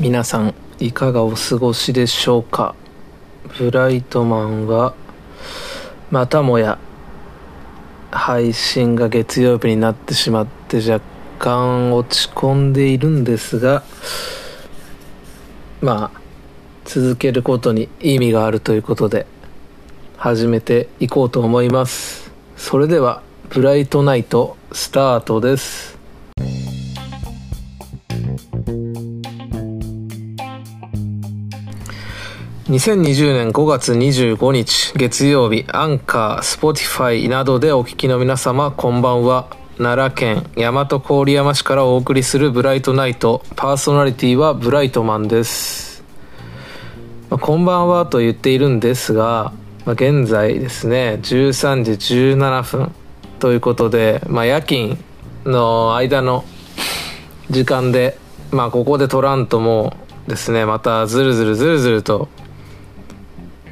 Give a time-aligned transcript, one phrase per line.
[0.00, 2.74] 皆さんいかがお過ごしでしょうか？
[3.58, 4.94] ブライトマンは
[6.10, 6.78] またもや
[8.10, 11.04] 配信が月曜日になってしまって若
[11.38, 13.82] 干落ち込んでいるんですが
[15.82, 16.20] まあ
[16.86, 19.26] 続けることに意味があるということで
[20.16, 22.32] 始めていこうと思います。
[22.56, 25.89] それではブライトナイトスタートです。
[32.70, 39.48] 2020年5月25日月曜日アンカー、スポティファイなどでお聞きの皆様こんばんは。
[39.76, 43.42] 奈良県大和郡山市からお送りするブライトナイト。
[43.56, 46.04] パーソナリティはブライトマンです、
[47.28, 49.52] まあ、こんばんはと言っているんですが、
[49.84, 52.94] まあ、現在ですね13時17分
[53.40, 54.96] ということで、まあ、夜勤
[55.44, 56.44] の間の
[57.50, 58.16] 時間で
[58.52, 59.96] まあここで撮らんとも
[60.28, 62.28] うですねまたずるずるずるずると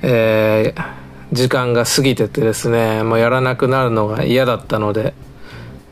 [0.02, 0.84] えー、
[1.32, 5.14] 時間が過ぎててですねもうやらなくなるのが嫌だったので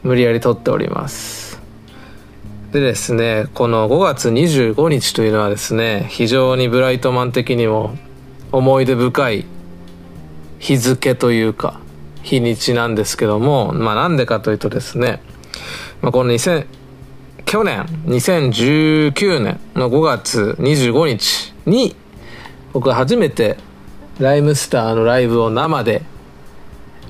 [0.02, 1.60] 無理やり撮っております。
[2.72, 7.96] でですねこの5月25日というのはですね非常にブライトマン的にも
[8.52, 9.46] 思い出深い
[10.58, 11.80] 日付というか
[12.22, 15.22] 日にちなんですけどもまあなんでかというとですね、
[16.02, 16.66] まあ、この2000
[17.46, 21.94] 去年2019年の5月25日に
[22.72, 23.56] 僕は初めて
[24.18, 26.02] ライムスターのライブを生で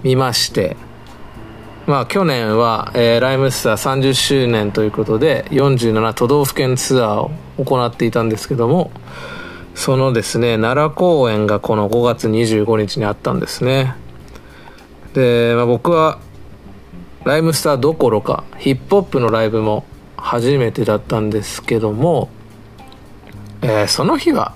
[0.02, 0.76] 見まして
[1.86, 7.30] まあ去年は、えー、ライムスター30周年ということで47都道府県ツアーを
[7.64, 8.90] 行っていたんですけども
[9.76, 13.94] そのですね奈良公演がこの5月25日にあったんですね。
[15.12, 16.18] で、まあ、僕は
[17.24, 19.84] ライムスターどころかヒップホップのライブも
[20.16, 22.30] 初めてだったんですけども、
[23.62, 24.54] えー、その日は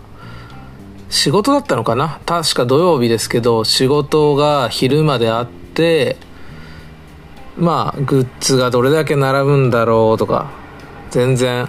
[1.11, 2.21] 仕事だったのかな？
[2.25, 6.17] 確か土曜日ですけど仕事が昼まであって
[7.59, 10.51] まあグッズがどれだけ並ぶんだろうとか
[11.11, 11.69] 全然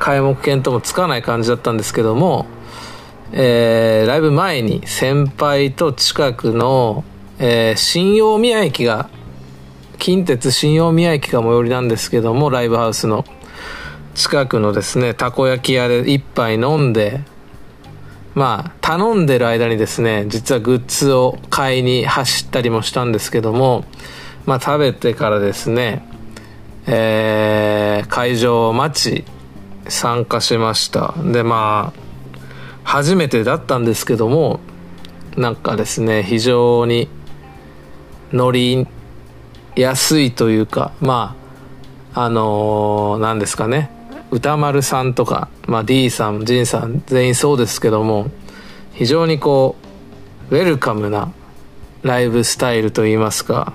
[0.00, 2.46] 皆目見当もつかない感じだったんですけども、
[3.30, 7.04] えー、ライブ前に先輩と近くの、
[7.38, 9.10] えー、新大宮駅が
[9.98, 13.24] 近鉄新大宮駅が最寄りなんですけどもライブハウスの
[14.14, 17.20] 近くのですねたこ焼き屋で一杯飲んで
[18.34, 23.84] まあ、頼んでる間にですね、実はグッズを買いに走ったりもしたんですけども、
[24.46, 26.06] まあ食べてからですね、
[26.86, 29.24] えー、会場を待ち、
[29.88, 31.14] 参加しました。
[31.18, 32.00] で、まあ、
[32.84, 34.60] 初めてだったんですけども、
[35.36, 37.08] なんかですね、非常に
[38.32, 38.86] 乗り
[39.76, 41.36] やすいというか、ま
[42.14, 43.90] あ、あのー、何ですかね、
[44.30, 48.26] 歌丸さんとか、まあ、D さん、ジンさん、全員そうですけども、
[48.92, 49.74] 非常にこ
[50.50, 51.32] う、ウェルカムな
[52.02, 53.72] ライブスタイルといいますか、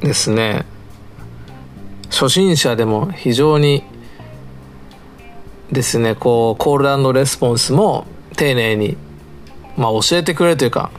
[0.00, 0.66] ですね、
[2.10, 3.84] 初心者でも非常に
[5.70, 8.96] ですね、こう、コールレスポンスも丁寧に、
[9.76, 10.90] まあ、教えてくれるというか、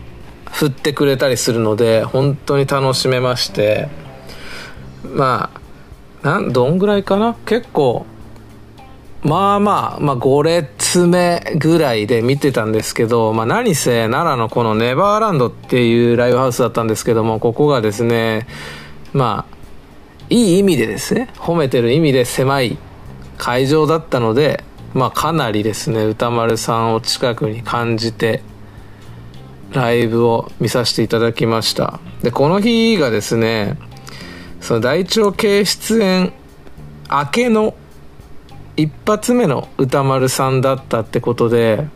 [0.49, 3.89] 振ってくれたりするので、本当に楽しめまして、
[5.03, 5.49] ま
[6.23, 7.35] あ、なんどんぐらいかな？
[7.45, 8.05] 結構
[9.23, 18.47] まあまあ、まあ5列目ぐらいで見てたんですけど、まあ何せ奈良のこのネバーランドっていうライブハウスだったんですけども、ここがですね、
[19.13, 19.55] まあ、
[20.29, 22.77] いい意味でですね、褒めてる意味で狭い
[23.37, 24.63] 会場だったので、
[24.95, 28.41] まあかなりですね、歌丸さんを近くに感じて、
[29.71, 31.99] ライブを見させていただきました。
[32.23, 33.77] で、この日がですね、
[34.61, 36.33] その大腸系出演
[37.09, 37.75] 明けの
[38.81, 41.87] 一発目の歌丸さんだったってことで、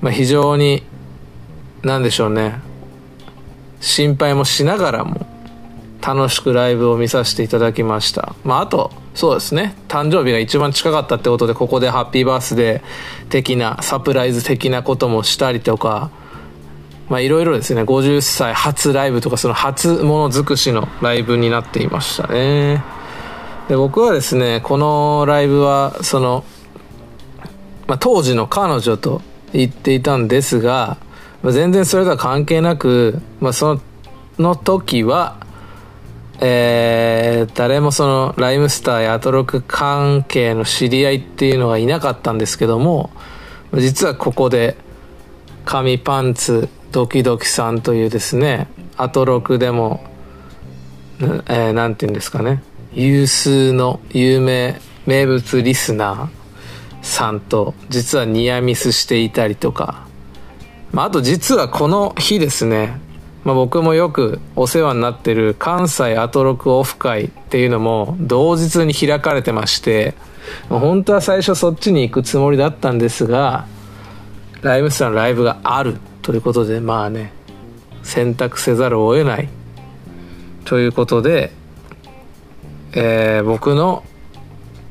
[0.00, 0.82] まあ、非常に
[1.82, 2.60] 何でしょうね。
[3.80, 5.26] 心配もしながらも
[6.00, 8.34] 楽しくライブを見させていただきました。
[8.44, 9.74] まああとそうですね。
[9.88, 16.10] 誕生日が一番近かったってことでここでハッピーバースデー的なサプライズ的なこともしたりとか
[17.08, 17.82] まあいろいろですね。
[17.82, 23.01] 50歳初ライブとかその初物尽くしのライブになっていましたね。
[23.68, 26.44] で僕はですねこのライブはその、
[27.86, 29.22] まあ、当時の彼女と
[29.52, 30.98] 言っていたんですが、
[31.42, 33.80] まあ、全然それとは関係なく、まあ、そ
[34.38, 35.42] の時は
[36.44, 43.10] えー、誰もそのライムスターやアトロク関係の知り合いっていうのがいなかったんですけども
[43.74, 44.76] 実はここで
[45.64, 48.66] 紙パンツドキドキさんというですね
[48.96, 50.04] アトロクでも、
[51.20, 52.62] えー、て言うんですかね。
[52.94, 56.28] 有数の有名名物リスナー
[57.02, 60.06] さんと実はニアミスしていたりとか、
[60.92, 63.00] まあ、あと実はこの日ですね、
[63.44, 70.14] まあ、僕もよくお世話になってる関西アトロクオフ会っていうのも同日に開かれてまして。
[70.68, 73.66] 本当は最初そっちに行くつもりだったんですが
[74.60, 77.32] ライブスターのライブがあるということでまあね
[78.02, 79.48] 選択せざるを得ない。
[80.64, 81.52] ということで、
[82.92, 84.04] えー、僕の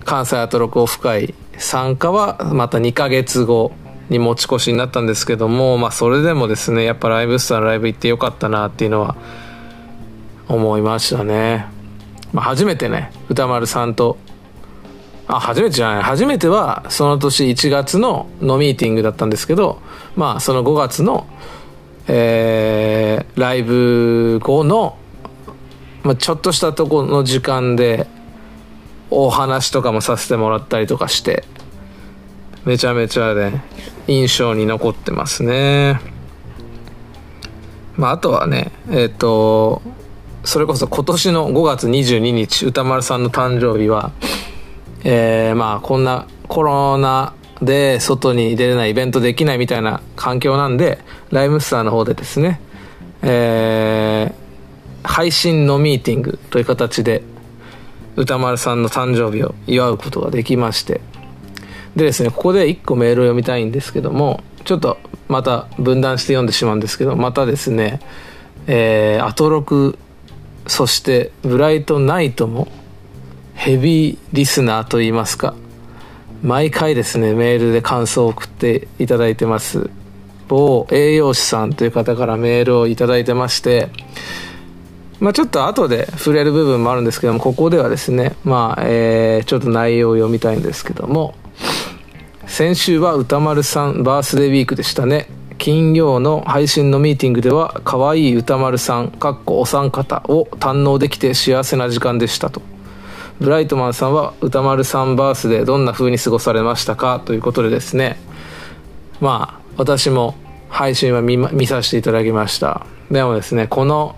[0.04, 3.72] 関西アトロクオフ会参加はまた2ヶ月後
[4.10, 9.16] に持ち越しになったんですけども、まあ、それでもですねやっぱライブスターのライブ行ってよかったなっていうのは
[10.48, 11.68] 思いましたね、
[12.34, 14.18] まあ、初めてね歌丸さんと
[15.28, 19.80] あ初めてじゃない初めてはその年1月ののミーティングだったんですけど
[20.16, 21.28] まあその5月の
[22.08, 24.98] えー、ライブ後の、
[26.04, 28.08] まあ、ちょっとしたとこの時間で
[29.10, 31.44] お話とかもさせてもらったりとかして
[32.66, 33.64] めちゃめちゃね
[34.08, 36.00] 印象に残ってますね。
[37.98, 39.82] まああとはねえっ、ー、と
[40.44, 44.12] それこそ今年の5月22日歌丸さんの誕生日は
[45.04, 51.00] えー、まあこんなコロナで外に出れないイベントできないみたいな環境なんで
[51.30, 52.60] ライムスターの方でですね、
[53.22, 54.51] えー、
[55.22, 57.22] 配信のミーティングという形で
[58.16, 61.00] 歌丸さんの誕生日を祝うことができまして
[61.96, 64.98] でですねここで1個メールを読みたいんですけどもちょっと
[65.28, 68.00] また分断して読んでしまうんですけどまたですね
[68.66, 70.00] えー、アトロク
[70.68, 72.68] そしてブライトナイトも
[73.54, 75.54] ヘビーリスナーといいますか
[76.42, 79.92] 毎回ですねメールで感想を送っていただいてます。
[80.52, 83.90] 某栄養士さんという方からメールを頂いてまして
[85.22, 91.36] まあちょっと後で触れる部分もあるんですけどもここではですねまあえー、ちょっと内容を読みたいんですけども
[92.48, 95.28] 先週は歌丸さんバースデーウィークでしたね。
[95.58, 102.64] 金曜の配信のミーティングでは可愛い歌丸さんかっこお三方を堪能できて幸せな時間でしたと。
[103.40, 108.18] ブライトマンさんは歌丸さんバースでどんな風に過ごされましたかということでですね。
[109.20, 110.36] まあ私も
[110.68, 112.86] 配信は見,、見させていただきました。
[113.12, 114.16] でもですねこの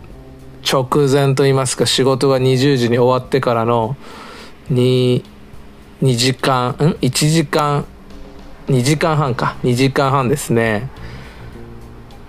[0.70, 3.96] 直前といいますか仕事が20時に終わってからの
[4.72, 5.24] 2,
[6.02, 7.86] 2時間ん？1時間
[8.68, 9.58] 2時間半か。
[9.64, 10.90] 2時間半ですね。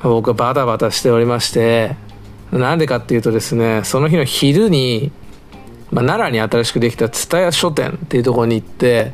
[0.02, 1.96] 僕はバタバタしておりまして
[2.52, 5.12] なんでかっていうとですねその日の昼に
[5.90, 9.12] まあ、奈良に新しくできた蔦屋書店っていうところに行って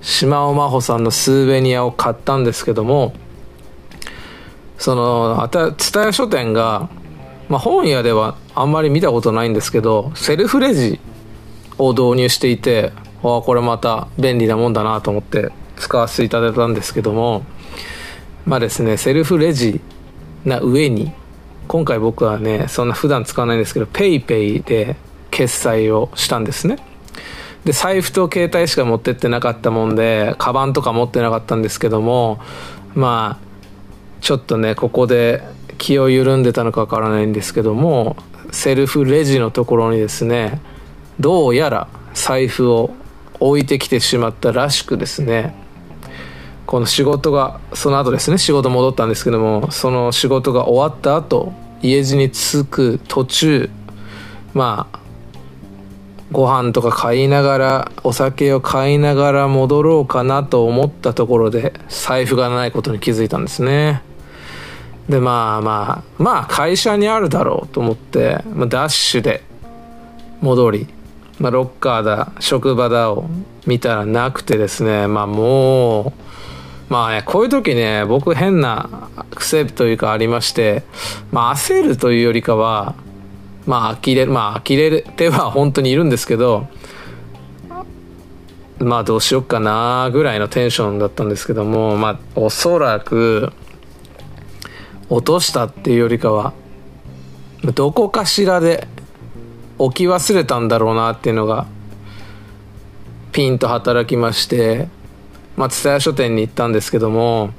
[0.00, 3.12] 島尾真帆さんのスーベニアを買ったんですけども
[4.78, 6.88] その蔦屋書店が、
[7.48, 11.00] まあ、本屋ではあんまり見たことないんですけどセルフレジ
[11.78, 12.92] を導入していて
[13.22, 17.44] ああこれまた便利なもんだなと思って使わせていただいたんですけども
[18.46, 19.80] まあですねセルフレジ
[20.44, 21.12] な上に
[21.68, 24.96] 今回僕はねそんな普段使わないんですけど PayPay で
[25.30, 26.76] 決済をしたんですね。
[27.64, 32.40] で財布と携帯しか持ってってなかったもんでカバンとか持ってなかったんですけども
[32.94, 33.52] まあ
[34.20, 35.42] ちょっとねここで
[35.82, 38.16] 気を緩んでたのかわからないんですけども
[38.52, 40.60] セルフレジのところにですね
[41.18, 42.92] どうやら財布を
[43.40, 45.56] 置いてきてしまったらしくですね
[46.66, 53.68] この仕事がその後ですね仕事戻ったんですけどもその仕事が終わった後家路に着く途中
[54.54, 55.00] まあ
[56.30, 64.11] ご飯とか買いながらお酒を買いながら戻ろうかなと思ったところで財布がないことに気づいたんですね。
[65.08, 69.42] でまあまあまあ会社にあるだろうと思って、まあ、ダッシュで
[70.40, 70.86] 戻り、
[71.38, 73.28] まあ、ロッカーだ職場だを
[73.66, 76.12] 見たらなくてですねまあもう
[76.88, 80.82] まあねこういう時ね僕変な癖というかありまして
[81.30, 82.94] まあ焦るというよりかは
[83.66, 86.66] まあ呆れまあ呆れては本当にいるんですけど
[88.78, 93.52] まあどうしよっかなぐらいのテンションだったんですけどもまあおそらく
[95.12, 96.54] 落としたっていうよりかは
[97.74, 98.88] どこかしらで
[99.78, 101.66] 置き忘れたんだろうなっていうのが
[103.32, 104.88] ピンと働きまして
[105.56, 107.50] まあ蔦屋書店に行ったんですけども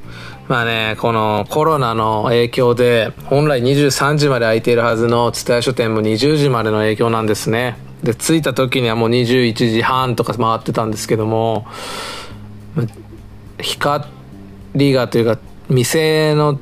[0.47, 7.77] まあね、このコロナの影響で、本来23時まで空いているはずの蔦屋書店も20時までの影響なんですね。
[8.03, 11.65] で、着いた時にはもう21時半とか回ってたんですけども、
[13.61, 14.03] 光
[14.75, 16.59] がというか、店の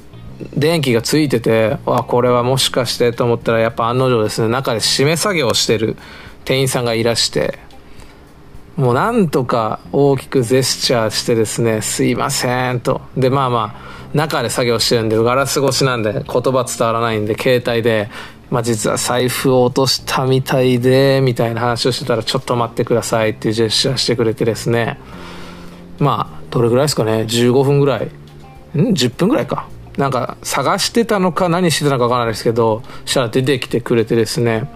[0.56, 5.98] 電気がついてて、わ、これはもしかしてと思ったら、やっぱ案の定ですね、中で締め作業をしてる
[6.46, 7.60] 店員さんがいらして、
[8.76, 13.02] もうなんとか大きくジェスチャーしてですね、すいませんと。
[13.18, 18.10] で、まあまあ、中で作業してるんで、ガラス越しなんで言葉伝わらないんで、携帯で、
[18.50, 25.00] まあ実は財布を落としたみたいで、みたいな話をしてたら、ちょっと待ってくださいっていうジェスチャーしてくれてですね、
[26.00, 28.06] まあ、どれぐらいですかね、15分ぐらい、
[28.76, 29.68] ん ?10 分ぐらいか。
[29.98, 34.70] なんか探してたのか何してたのかわからないですけど、したら出てきてくれてですね、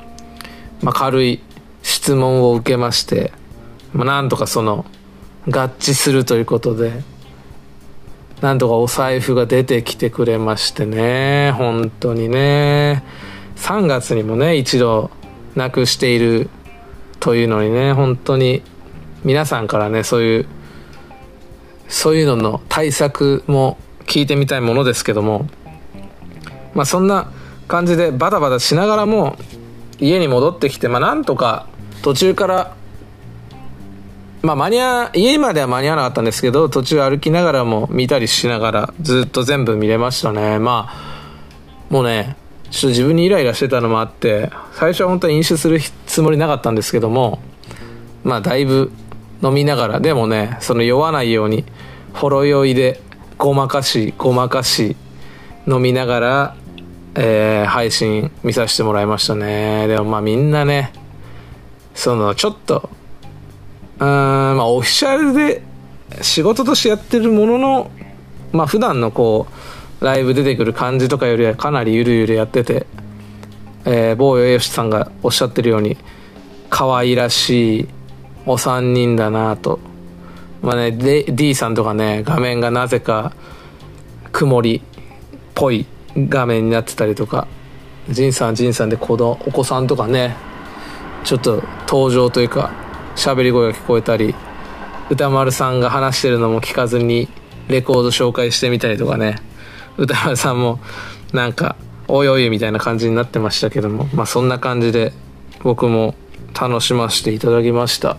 [0.82, 1.42] まあ軽い
[1.84, 3.32] 質問を受けまして、
[3.94, 4.86] まあなんとかその、
[5.48, 7.04] 合致するということで、
[8.42, 13.04] なんとかお財布が出てきてくれましてね、本当にね。
[13.56, 15.10] 3月にもね、一度
[15.56, 16.50] なくしている
[17.20, 18.62] というのにね、本当に
[19.24, 20.48] 皆さんからね、そういう、
[21.88, 25.48] そういうのの対策も聞いてみたいものですけども、
[26.74, 27.32] まあそんな
[27.68, 29.38] 感じでバタバタしながらも
[30.00, 31.68] 家に戻ってきて、まあなんとか
[32.02, 32.76] 途中から
[34.46, 40.60] まあ間に合家までは間に合わなかったんですけど途中歩きながらも見たりしながらずっと全部見れましたね。
[40.60, 41.16] まあ
[41.90, 42.36] もうね
[42.70, 47.40] ちょっと自分にイライラしてたのもあって最初は本当に飲酒するつもりなかったんですけども
[48.24, 48.92] まあだいぶ
[49.42, 51.66] 飲みながらでもねその酔わないように
[52.14, 53.02] ほろ酔いで
[53.38, 54.96] ごまかしごまかし
[55.68, 56.56] 飲みながら、
[57.16, 60.94] えー、配信見させてもらいましたねでもまあみんなね
[61.94, 62.90] そのちょっと
[64.00, 65.62] うん、まあ、オフィシャルで
[66.22, 67.92] 仕事としてやってるものの、
[68.52, 69.48] まあ、普段のこ
[70.02, 72.86] う、ライブ出てくる感じとかよりはかなりゆるゆるやってて、
[73.86, 75.98] えー、某よしさんがおっしゃってるように、
[76.70, 77.88] 可愛らしい
[78.46, 79.80] お三人だなと。
[80.66, 83.34] まあね、D さんとかね、画面がなぜか
[84.32, 84.82] 曇りっ
[85.54, 87.48] ぽい画面になってたりとか、
[88.10, 90.36] ジンさんジンさんで子供、お子さんとかね、
[91.24, 94.36] ちょっと登場というか、喋り声が聞こえたり
[95.10, 97.30] 歌丸さんが話してるのも聞かずに
[97.68, 99.38] レコード紹介してみたりとかね
[99.98, 100.80] 歌丸さんも
[101.34, 101.76] なんか
[102.08, 105.14] おいおいみたいな感じになってましたけどもまあそんな感じで
[105.64, 106.14] 僕も
[106.60, 108.18] 楽しませていただきました。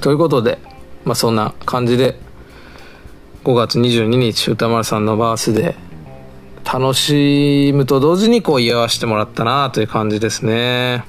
[0.00, 0.58] ということで
[1.06, 2.18] まあそんな感じで
[3.44, 5.76] 5月22日歌丸さんのバースで
[6.64, 11.04] 楽しむと同時にこう祝わしてもらったなという感じですね。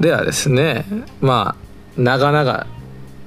[0.00, 0.86] ではですね
[1.20, 2.66] まあ長々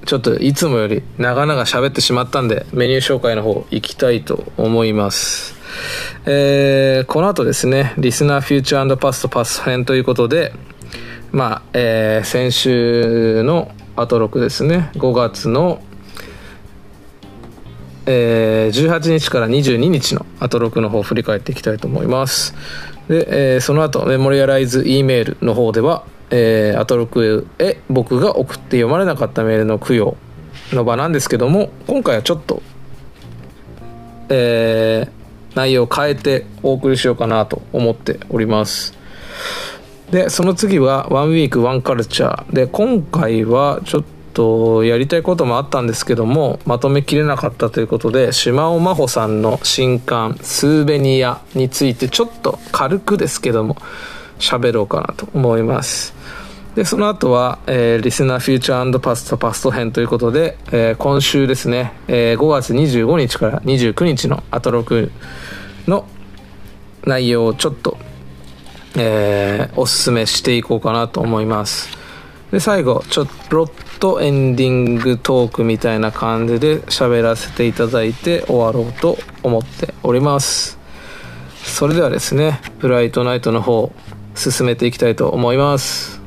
[0.06, 5.56] ちょっといつもより長々喋ってしまったんでメニュー紹介の方行きたいと思います。
[6.26, 10.54] えー、この後ですねリスナーフューチャーパストパス編ということで
[11.32, 14.92] まあ、えー、先週のアトロクですね。
[14.96, 15.82] 5月の
[18.08, 22.54] えー、18日から22日のアトロクの方を振り返っていきたいと思います。
[23.08, 30.18] で、えー、その後メモリアライズ E メールの方ではえー、アトロクへ僕が送って読まれなかったメールの供養
[30.72, 32.64] の場なんですけども今回はちょっと、
[34.30, 38.94] えー、内容を変えてお送りしようかなと思っております。
[40.12, 53.78] でその次は「ワンウィークワンカルチャーで今回はちょっとやりたいこともあったんですけどもまとめきれなかったということで島尾真帆さんの新刊「スーベニア」についてちょっと軽くですけども
[54.40, 56.14] 喋ろうかなと思います。
[56.76, 65.10] でその後は、えー、リスナーフューチャーパストパスト編ということで、えー、今週ですね、えー、5月25日から29日のアトロク
[65.88, 66.06] の
[67.06, 67.98] 内容をちょっと、
[68.98, 71.90] えー、おすすめしていこうかなと思います。
[72.52, 80.78] で最後ちょっとロットエンディングトークみたいな感じで喋らせていただいて終わろうと思っております。
[81.64, 83.92] それではですねブライトナイトの方
[84.36, 86.25] 進めていきたいと思います。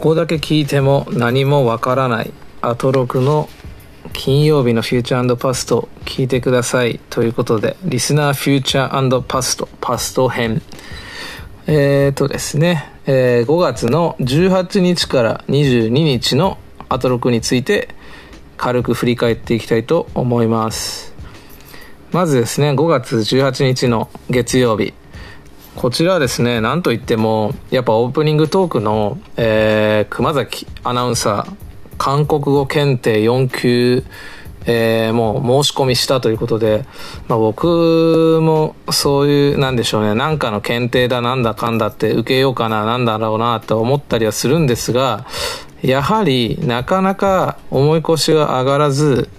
[0.00, 2.32] ここだけ聞いても何もわからない。
[2.62, 3.50] アトロクの
[4.14, 6.98] 金曜日のフューチャーパスト聞いてください。
[7.10, 10.62] ということでリスナーフューチャーパストパスト編。
[11.66, 16.56] えーとですね、えー、5月の18日から22日の
[16.88, 17.94] アトロクについて
[18.56, 21.12] 軽く振り返っていきたいと思います。
[22.10, 24.94] まずですね5月18日の月曜日。
[25.76, 31.56] こちらはですね何といってもやっぱオープニングトークの、えー、熊崎アナウンサー
[31.96, 34.04] 韓国語検定4級
[34.66, 36.84] えー、もう申し込みしたということで、
[37.28, 45.26] まあ、僕もそういう、なんでしょうね、なんかの検定だなんだかんだって受けようかな、なんだろうなって思ったりはするんですが、
[45.80, 49.30] やはりなかなか重い腰が上がらず、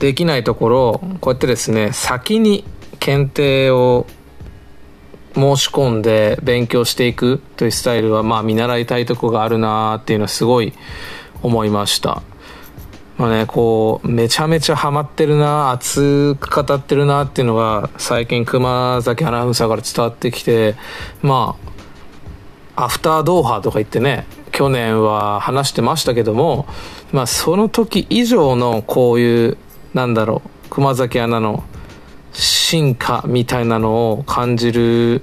[0.00, 2.64] できないところこうやってですね先に
[2.98, 4.06] 検定を
[5.34, 10.72] 申し込んで勉強していくというスタイルはまあ見習いたいとこがあるなっていうのはすごい
[11.42, 12.22] 思いました。
[13.20, 20.74] まあねこうめちゃめちゃハマってるな熱く語ってるなっていうのが最近熊崎アナウンサーから伝わってきて
[21.20, 21.54] ま
[22.76, 26.66] あアフタードーハとか言ってね去年は話してましたけども
[27.12, 29.58] まあその時以上のこういう
[29.92, 31.62] なんだろう熊崎アナの
[32.32, 35.22] 進化みたいなのを感じる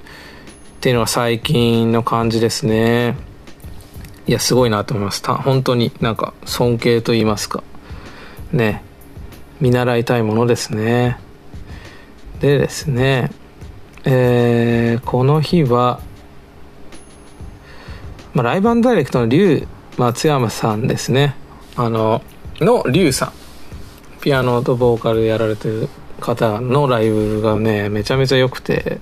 [0.80, 3.16] ていうのが最近の感じですね。
[4.26, 5.22] いやすごいなと思います。
[5.24, 7.62] 本当になんか尊敬と言いますか。
[8.52, 8.82] ね。
[9.60, 11.18] 見習いたいものですね。
[12.40, 13.30] でですね
[14.04, 16.00] えー、この日は、
[18.32, 21.34] まあ、ライブダイレクトの龍松山さんですね。
[21.76, 22.22] あの
[22.60, 23.32] の龍さん。
[24.20, 25.88] ピアノとボーカルやられてる
[26.20, 28.98] 方のライブがねめちゃめちゃ良くて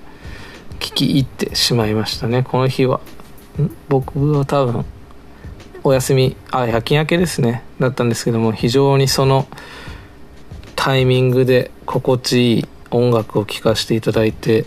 [0.79, 2.99] 聞き入ってしまいましたねこの日は。
[3.89, 4.85] 僕は多分
[5.83, 9.47] お休みあ夜勤明けですねだったんですけども非常にその
[10.75, 14.65] タイミングで心地いい音楽を聴かせていただいて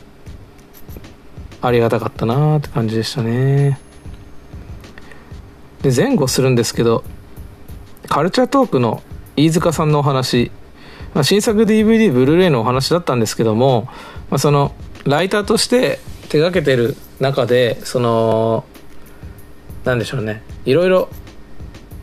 [1.63, 3.79] ありがたかったなーって感じでしたね。
[5.83, 7.05] で前後するんですけど
[8.09, 9.03] カルチャートークの
[9.37, 10.51] 飯塚さんのお話
[11.15, 13.89] まあ、新作 DVD ブルーレイのお話だったんですけども、
[14.31, 14.73] まあ、その
[15.05, 15.99] ライターとして
[16.29, 18.65] 手がけてる中でその
[19.85, 20.43] なんでしょうね。
[20.65, 21.09] いろいろ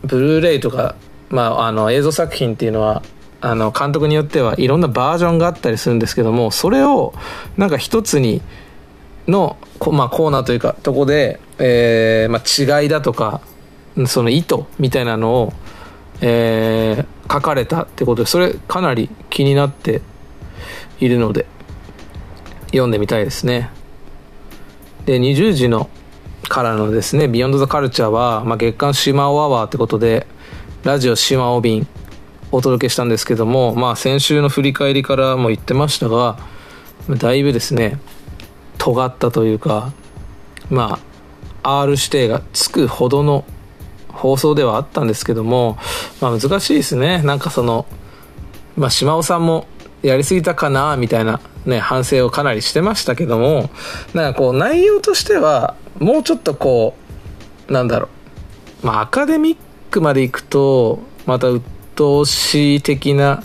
[0.04, 0.96] ブルーレイとか、
[1.30, 3.04] まあ、あの映像作品っていうのは
[3.40, 7.14] あの監督によってはいろんなバージョンがあったりするんですけどもそれを
[7.56, 8.42] なんか一つに
[9.28, 9.58] の、
[9.92, 13.42] まあ、コーナーというかとこで、えーまあ、違いだとか
[14.08, 15.54] その意図みたいなのを
[16.22, 20.02] えー、書かれたってことでそれかなり気になって
[21.00, 21.46] いるので
[22.68, 23.70] 読んでみたいですね。
[25.06, 25.90] で20時の
[26.50, 30.28] からのですね「ビヨンド・ザ・カルチャーは」まあ、月刊シマオアワーってことで
[30.84, 31.88] ラジオシマオ便
[32.52, 36.38] お届けしたんですけども、まあ、先週の振り返りからも言ってましたが
[37.10, 38.00] だいぶですね
[38.78, 39.92] 尖ったというか
[40.70, 41.00] ま
[41.64, 43.46] あ R 指定がつくほどの
[44.18, 45.78] 放送ではあったんですけども、
[46.20, 47.22] まあ、難しいですね。
[47.22, 47.86] なんかその、
[48.76, 49.68] まあ、島尾さんも
[50.02, 53.70] やりすぎたかなみたいな、ね、反省をかなりしてましたけども
[54.14, 56.96] なんかこう内容としてはもうちょっとこ
[57.68, 58.10] うなんだろ
[58.84, 58.86] う。
[58.86, 59.58] まあアカデミッ
[59.92, 63.44] クまでいくとまた鬱陶しい的な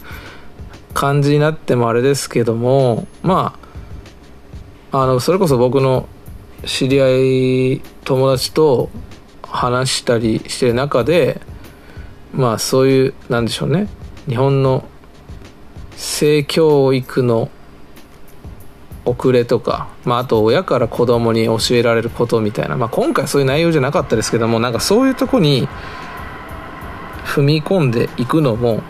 [0.95, 3.59] 感じになってもあれですけどもま
[4.93, 6.07] ああのそれこそ僕の
[6.67, 8.91] 知り合い友達と
[9.53, 11.41] 話したりしてる中で
[12.33, 13.87] まあそういうなんでしょうね。
[14.27, 14.85] 日本の
[15.97, 17.51] 性教育の
[19.05, 25.69] 遅れとか、まあ、あと親から子供に教えられることみたいな、まあ、今回そういう内容じゃなかったですけどもなんかそういうとこに
[27.25, 28.83] 踏み込んでいくのも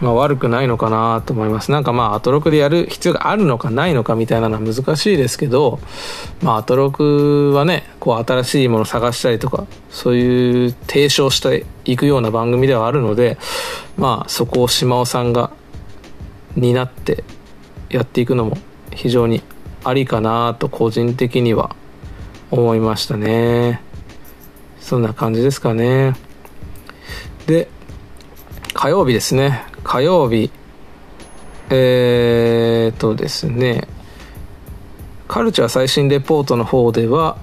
[0.00, 1.72] まあ、悪くないのかなと思います。
[1.72, 5.80] なんかまあ、アトロクでやる必要があるのかないのかみたいなのは難しいですけど、
[6.40, 13.38] まあ、アトロクはね、こう、新しいものを探したりとか、そういう提唱していくような番組ではあるので、
[13.96, 15.50] まあ、そこを島尾さんが
[16.54, 17.24] 担って
[17.90, 18.56] やっていくのも
[18.94, 19.42] 非常に
[19.84, 21.74] ありかなと個人的には
[22.50, 23.82] 思いましたね。
[24.80, 26.14] そんな感じですかね。
[28.80, 29.64] 火曜日ですね。
[29.82, 30.52] 火曜日、
[31.68, 33.88] えー、とですね、
[35.26, 37.38] カルチャー最新レポートの方では、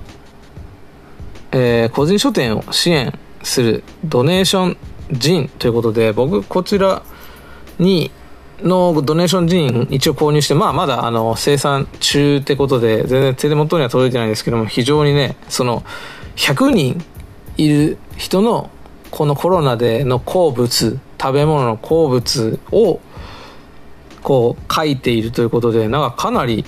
[1.51, 4.77] えー、個人書店を支援するドネーション
[5.11, 7.03] ジンということで、僕こちら
[7.79, 8.11] に
[8.61, 15.83] のドネーションジン一応購入して、まあまだあの生産中ってことで、全然手元には届いてないんですけども、非常にね、その
[16.37, 17.03] 100人
[17.57, 18.69] いる人の
[19.15, 22.99] このコロナでの好物食べ物の好物を
[24.21, 26.65] こう書いているということでなんかかなり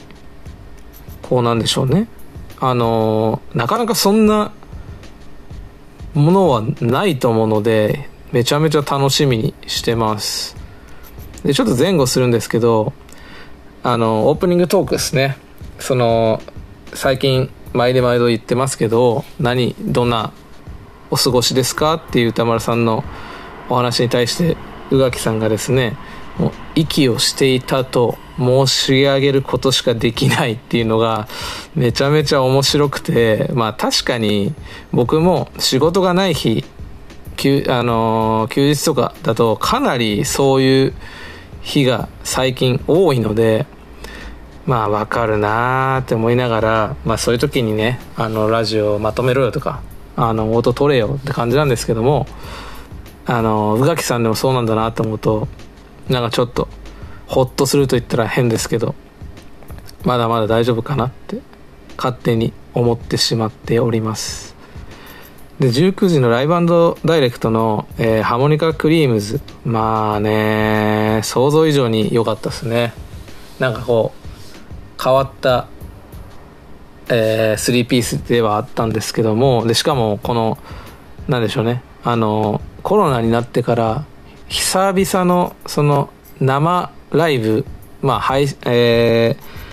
[1.23, 2.07] こうなんでしょうね。
[2.61, 4.53] あのなかなかそんな
[6.13, 10.55] ものはないと思うのでめちゃめちゃ楽しみにしてます。
[11.43, 12.93] でちょっと前後するんですけど
[13.83, 15.35] あのオープニングトークですね。
[15.79, 16.41] その
[16.93, 20.31] 最近毎度毎度言ってますけど何どんな
[21.09, 21.95] お過ごしですか？
[21.95, 23.03] っていう歌丸さんの
[23.69, 24.57] お話に対して
[24.91, 25.97] 宇垣さんがですね
[26.37, 31.27] もう息をしていたと申し上げることしかできないっていうのが
[31.75, 34.53] めちゃめちゃ面白くてまあ確かに
[34.91, 36.63] 僕も仕事がない日
[37.35, 40.93] 休,、あのー、休日とかだとかなりそういう
[41.61, 43.65] 日が最近多いので
[44.65, 49.81] まあわかるなーって思いながら、まあそういう時にね、あの、ラジオをまとめろよとか、
[50.17, 52.27] あの、音取れよって感じなんですけども、
[53.25, 55.47] あの、宇垣さんでもそうなんだなと思うと、
[56.09, 56.67] なんかちょっと、
[57.27, 58.95] ほっとすると言ったら変ですけど、
[60.03, 61.39] まだまだ大丈夫かなって
[61.97, 64.55] 勝手に思ってしまっております。
[65.59, 66.53] で19時のライブ
[67.03, 72.93] ダイレクトの、えー、ハーモニカクリームズまあね想像以上に良かったですね。
[73.59, 75.67] なんかこう変わった、
[77.09, 80.57] えー、3ピースではあったんですけどもでしかもこの
[81.27, 81.83] なんでしょうね。
[82.03, 84.05] あのコロナになってから
[84.47, 87.65] 久々のその生ライブ
[88.01, 89.67] まあはいえー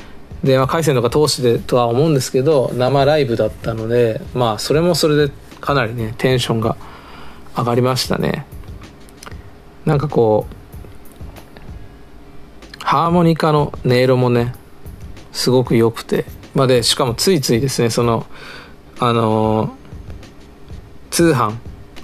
[0.44, 6.76] 電話回線とか通してとは思うんですけど生ライブだったのでまあそれもそれでかなりねテンションが
[7.56, 8.44] 上がりましたね。
[9.86, 10.54] なんかこう
[12.84, 14.54] ハーモニカの音色もね
[15.32, 18.26] すごく良くてまでしかもついついですねその
[18.98, 19.70] あのー、
[21.10, 21.56] 通販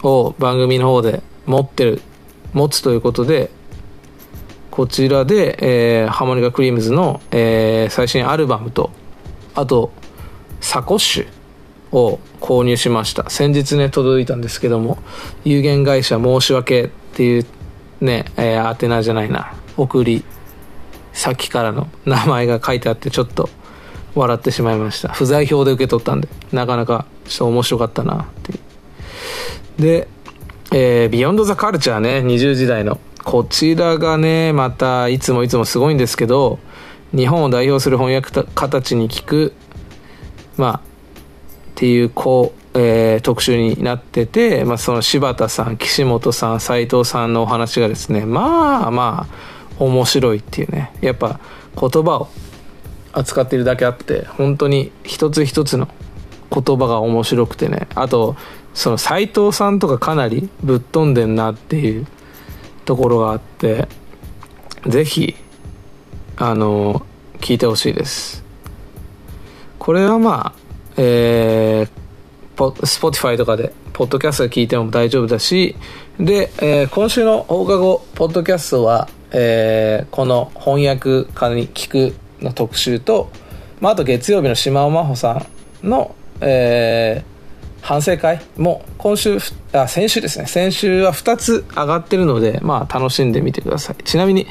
[0.02, 2.02] を番組の方で持ってる
[2.52, 3.50] 持つということで
[4.70, 8.90] こちらで、えー、ハーモニカクリームズの、えー、最新アルバムと
[9.54, 9.92] あと
[10.60, 13.28] サコッシュを購入しました。
[13.30, 14.98] 先日ね届いたんですけども
[15.44, 17.46] 有限会社申し訳っていう
[18.00, 20.24] ね、えー、宛名じゃないな送り
[21.12, 23.50] 先からの名前が書いてあってちょっと
[24.14, 25.08] 笑ってしまいました。
[25.08, 26.28] 不在票で受け取ったんで。
[26.52, 28.22] なかなかちょっと面白かったな。
[28.22, 30.08] っていうで、
[30.72, 32.98] えー、ビヨンドザカルチャーね20時代の。
[33.24, 36.58] こちらがね、またいつもいつもすごいんですけど、
[37.14, 39.52] 日本を代表する翻訳家たちに聞く、
[40.56, 40.80] まあ、っ
[41.74, 51.40] ていうこう、えー、特集になってて、まあ、その柴田さん、岸本さん、斉藤さんのお話がですね、まあまあ、面白いっていうね、やっぱ
[51.78, 52.28] 言葉を
[53.12, 55.88] 扱ってるだけあって、本当に一つ一つの
[56.52, 58.36] 言葉が面白くてね、あと、
[58.74, 62.06] その斉藤さんとかかなりぶっ飛んでんなっていう
[62.84, 63.88] ところがあって
[64.86, 65.34] ぜひ
[66.36, 67.04] あの
[67.38, 68.44] 聞いてほしいです。
[69.78, 70.60] これはまあ
[70.96, 75.76] えー、Spotify とかでポッドキャスト聞いても大丈夫だし
[76.18, 83.30] で、えー、今週の放課後ポッドキャストは、えー、この翻訳家に聞くの特集と、
[83.80, 85.46] まあ、あと月曜日の島尾真帆さ
[85.82, 89.38] んの、えー、反省会も今週
[89.72, 90.46] あ先週ですね。
[90.46, 94.02] 先週は2つ上がってるのでまあ楽しんでみてください。
[94.04, 94.46] ちなみに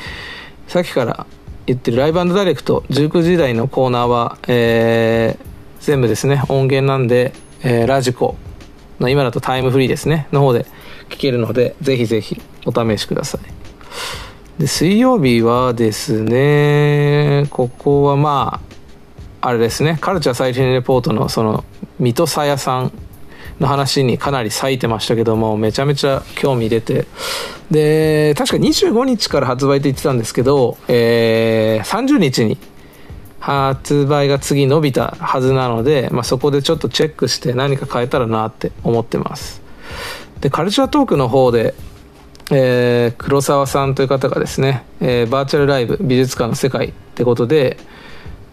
[0.67, 1.25] さっきから
[1.65, 5.45] 言ってるライブダイレクト19時台のコーナーは、えー、
[5.85, 6.41] 全部ですね。
[6.49, 8.35] 音源なんで、えー、ラジコ
[8.99, 10.27] の今だとタイムフリーですね。
[10.31, 10.65] の方で
[11.09, 13.41] 聞けるのでぜひぜひお試しください。
[14.59, 18.61] で水曜日はですねここはま
[19.41, 21.63] ああれですねカルチャー最新レポートのその
[21.97, 22.91] 水戸さやさん
[23.59, 27.05] の話にかなり割いてましたけども、めちゃめちゃ興味出て、
[27.69, 32.57] で、確か25日から発売って言ってたんですけど、えー、30日に
[33.39, 39.61] 発売が次伸びたはずなので、まあ、そこでちょっとチェックして何か変えたらなって思ってます。
[40.39, 41.73] で、カルチャートークの方で、
[42.51, 47.77] えー、黒沢さんという方がですね、えー、バーチャルライブ美術館の世界ってことで、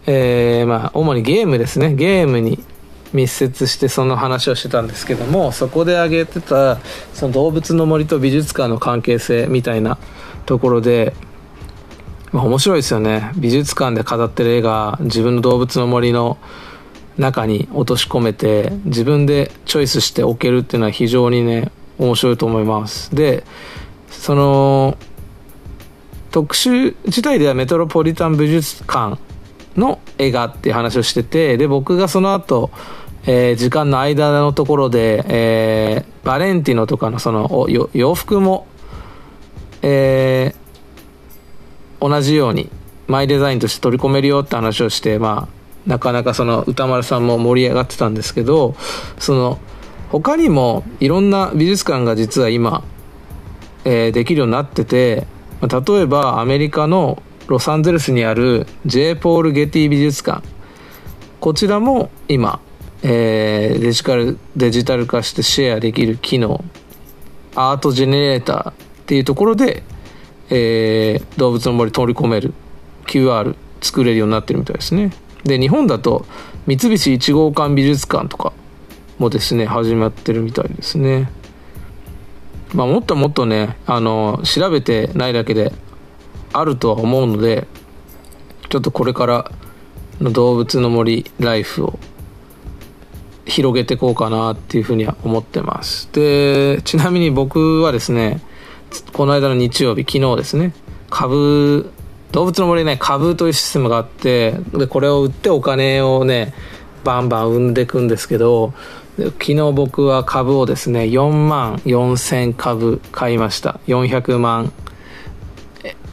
[0.05, 2.63] えー、まあ、主にゲームですね、ゲームに
[3.13, 6.77] 密接してその話をしてたんですけどもそこで挙げてた
[7.13, 9.97] その動物の森と美術館の関係性みたいな
[10.45, 11.13] ところで、
[12.31, 13.31] まあ、面白いですよね。
[13.35, 16.37] 美術館で飾ってる絵が自分の動物の森の
[17.17, 23.13] 中に落とし込めて自分でチョイスしておけるっていうのは非常にね面白いと思います。
[23.15, 23.43] で
[24.19, 24.97] その
[26.31, 29.19] 特集自体ではメトロポリタン美術館
[29.75, 32.71] の絵画っていう話をしてて、で、僕がその後、
[33.25, 38.67] えー、時間の間のところで、えー、バレンティノとかのその洋服も、
[39.81, 42.69] えー、同じように
[43.07, 48.75] マイデザインとして取り込めるよって話をして、まあ、なかなかその歌丸さんも盛り上がってたんですけど、
[49.19, 49.59] その、
[50.09, 52.83] 他にもいろんな美術館が実は今、
[53.85, 55.27] えー、できるようになってて、
[55.61, 59.15] 例えばアメリカのロサンゼルスにある J.
[59.15, 60.47] ポール・ゲティ美術館。
[61.39, 62.59] こちらも今、
[63.03, 66.63] えー、デジタルデジタル化してシェアできる機能。
[67.55, 68.73] アートジェネレーターっ
[69.07, 69.83] ていうところで、
[70.49, 72.53] えー、動物の森取り込める
[73.07, 75.11] QR 作れるようになってるみたいですね。
[75.43, 76.25] で日本だと
[76.65, 78.53] 三菱一号館美術館とか
[79.17, 81.31] もですね始まってるみたいですね。
[82.73, 85.71] まあもっともっとねあの調べてないだけで
[86.53, 87.67] あるとは思うので
[88.69, 89.51] ちょっとこれから
[90.19, 91.99] の動物の森ライフを
[93.45, 96.09] 広げていこうかなっていうふうには思ってます。
[96.11, 98.41] でちなみに僕はですね
[99.13, 100.73] この間の日曜日昨日ですね
[101.09, 101.91] 株
[102.31, 106.53] 動物の森ね株というシステムがあってでこれを売ってお金をね
[107.03, 108.73] バンバン生んでいくんですけど
[109.17, 113.79] 昨日僕は株をですね4万4000株買いました。
[113.87, 114.71] 400万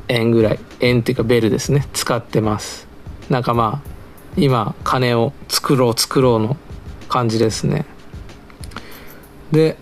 [0.08, 0.58] 円ぐらい。
[0.80, 1.86] 円っていうかベルですね。
[1.92, 2.88] 使ってます。
[3.28, 3.88] なんかまあ
[4.36, 6.56] 今金を作ろう作ろうの
[7.08, 7.84] 感じですね。
[9.52, 9.76] で、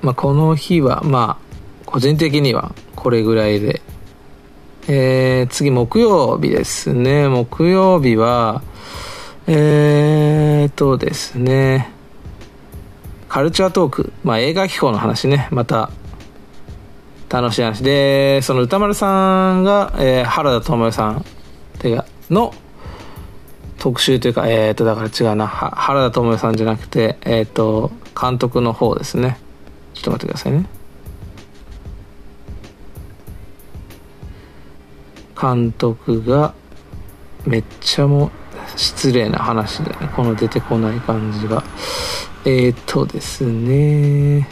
[0.00, 3.82] まあ、この日はまあ個人的にはこれぐらいで。
[4.88, 7.28] えー、次木曜日ですね。
[7.28, 8.62] 木曜日は
[9.52, 11.90] えーとですね
[13.28, 15.90] カルチャートーク、まあ、映画機構の話ねまた
[17.28, 21.24] 楽しい話でその歌丸さんが、えー、原田知世さん
[22.30, 22.54] の
[23.80, 25.46] 特集というか、えっ、と、だから違うな。
[25.46, 29.38] 原田知世さんじゃなくて、えっ、と、監督の方ですね。
[29.94, 30.66] ちょっと待ってくださいね。
[35.40, 36.52] 監督が、
[37.46, 38.30] めっちゃも、
[38.76, 40.08] 失礼な話だよね。
[40.14, 41.62] この出てこない感じが。
[42.44, 44.48] えっ、とですね。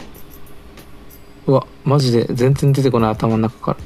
[1.47, 3.77] うわ、マジで全然出てこない頭の中から。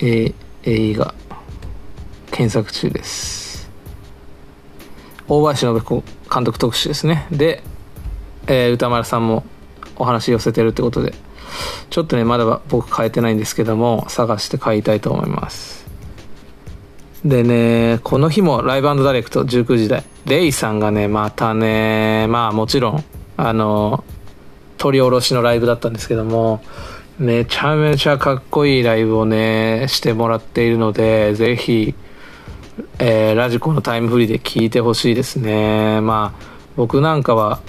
[0.00, 1.14] えー、映画。
[2.34, 3.70] 検索中です
[5.28, 7.62] 大林信子監督特集ですねで、
[8.48, 9.44] えー、歌丸さんも
[9.94, 11.14] お話寄せてるってことで
[11.90, 15.83] ちょっとねまだ僕変えてないんですけども探して買いたいと思います
[17.24, 23.04] でねこの日もライブダイレクト19時台レイさんがねまたねまあもちろん
[23.36, 24.04] あの
[24.76, 26.62] 取り下ろしのライブだったんですけども
[27.18, 31.94] めちゃめちゃかっこいいライブをねしてもらっているのでぜひ
[32.98, 36.00] えー、ラジコのタイムフリーで聞いてほしいですね。
[36.00, 37.60] まあ、僕なんかは、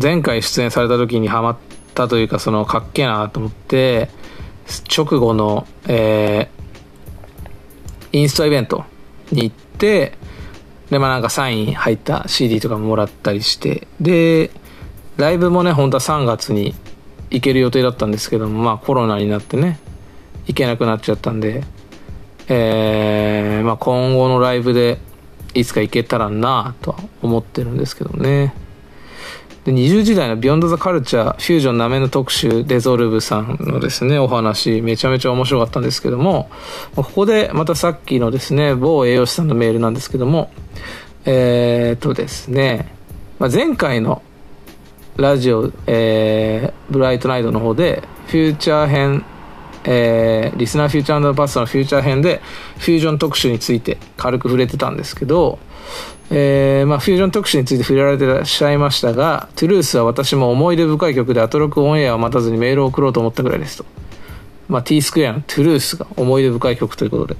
[0.00, 1.56] 前回出演された時にハマっ
[1.94, 4.08] たというか、その、かっけえなと思って、
[4.96, 6.53] 直後の、えー、
[8.14, 8.84] インストイベント
[9.32, 10.12] に行って、
[10.88, 14.50] で、まあなんかサイン入った CD とかももらったりして、で、
[15.16, 16.74] ライブもね、本当は3月に
[17.30, 19.80] 行ける予定だったんですけども、まあコロナになってね、
[20.46, 21.64] 行けなくなっちゃったんで、
[22.48, 24.98] えー、まあ、今後のライブで
[25.54, 28.54] いつか行けたらなとは思ってるんですけどね。
[29.64, 36.50] で20時台の Beyond the Culture フュージョンなめんな特集 DEZOLVE さんのですね、お話めちゃめちゃ面白かったんですけども、
[36.94, 40.50] ここでまたさっきのですね、某栄養士さんのメールなんですけども、
[41.24, 42.94] えー、っとですね、
[43.38, 44.22] まあ、前回の
[45.16, 49.24] ラジオ、えー、ブライトナイトの方で、フューチャー編
[49.86, 52.40] えー、リスナーフューチャーパストのフューチャー編で
[52.78, 55.58] フュージョン特集について軽く触れてたんですけど、
[56.30, 63.84] えーまあ、フュージョン特集について触れられてらっしゃいましたが、トゥルースは私も思い出深い曲でアトロクオンエアを待たずにメールを送ろうと思ったぐらいですと。
[64.68, 67.36] まあ、T スクエアのトゥルースが思い出深い曲ということで。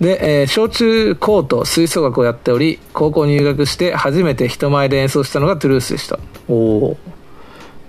[0.00, 6.18] で、えー、小中高と吹奏楽をやっており、高校入学して初めて人前で演奏したのがトゥルースでした。
[6.48, 6.96] おお。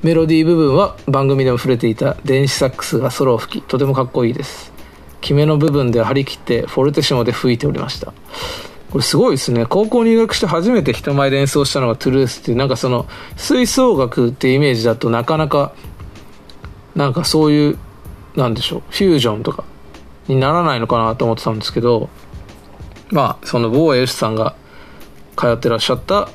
[0.03, 4.71] メロディー部分は番組でも触れていた電子サックスがソロを吹きとてもかっこいいです
[5.21, 8.13] 決めの部分では張り切ってフォルテシモで吹いておりました
[8.91, 9.65] これすごいですね。
[9.65, 15.73] 高校入学して初めて人前で演奏したのがトゥルースっていうなんかその吹奏楽っていうイメージだとなかなか
[16.95, 17.78] なんかそういう
[18.36, 19.65] なんでしょうフュージョンとか
[20.28, 22.10] にならないのかなと思ってたんですけど
[23.10, 24.56] まあその坊谷義さんが
[25.38, 26.30] 通ってらっしゃった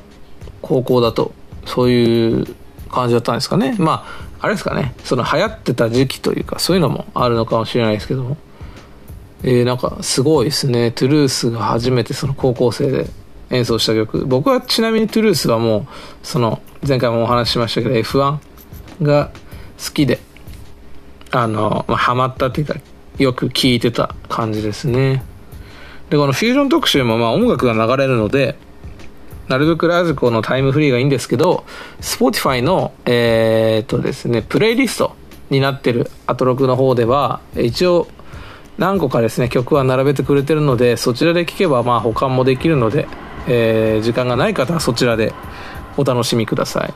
[0.61, 1.33] 高校だと
[1.65, 2.55] そういう
[2.89, 3.75] 感じだったんですかね。
[3.79, 4.93] まああれですかね。
[5.03, 8.37] その流行ってた時期というかそういうのもあるのかもしれないですけども。
[9.43, 10.91] えー、なんかすごいですね。
[10.91, 13.07] トゥルースが初めてその高校生で
[13.49, 14.25] 演奏した曲。
[14.25, 15.87] 僕はちなみにトゥルースはもう
[16.23, 18.39] その前回もお話ししましたけど F1
[19.01, 19.31] が
[19.83, 20.19] 好きで
[21.31, 22.75] あの、まあ、ハマったっていうか
[23.17, 25.23] よく聴いてた感じですね。
[26.09, 28.57] でこのフュージョン特集もまあ音楽が流れるので
[29.47, 31.65] なるべくラジコのタイムフリーがいいんですけど、
[31.99, 35.15] Spotify の、えー、っとですね、プレイリスト
[35.49, 38.07] になってるアトロクの方では、一応
[38.77, 43.07] 何個かですね、曲は並べてくれてるので、そちらで聴けばまあ保管もできるので、
[43.47, 45.33] えー、時間がない方はそちらで
[45.97, 46.93] お楽しみください。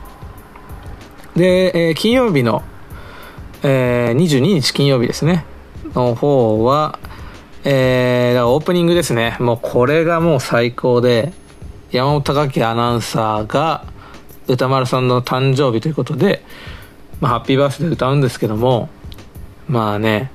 [1.38, 2.62] で、えー、金曜日の、
[3.62, 5.44] えー、22日金曜日ですね、
[5.94, 6.98] の方は、
[7.64, 9.36] えー、オープニングですね。
[9.40, 11.32] もうこれがもう最高で、
[11.90, 13.84] 山本隆樹アナウンサーが
[14.46, 16.42] 歌丸さんの誕生日ということで、
[17.20, 18.88] まあ、ハッピーバースデー歌うんですけども
[19.68, 20.30] まあね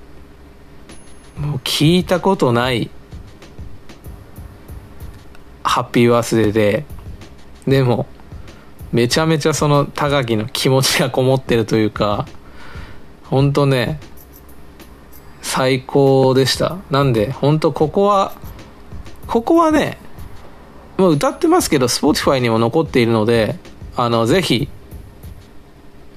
[1.37, 2.89] もう聞いたことない
[5.63, 6.85] ハッピーバースデーで
[7.67, 8.05] でも
[8.91, 12.27] めちゃめちゃその高木の気持ちがこもってるというか
[13.23, 13.99] ほんとね
[15.41, 16.77] 最高でした。
[16.89, 18.33] なんで本当ここは
[19.27, 19.97] ここはね
[20.97, 23.57] もう歌ってますけど Spotify にも残っているので
[23.95, 24.69] あのぜひ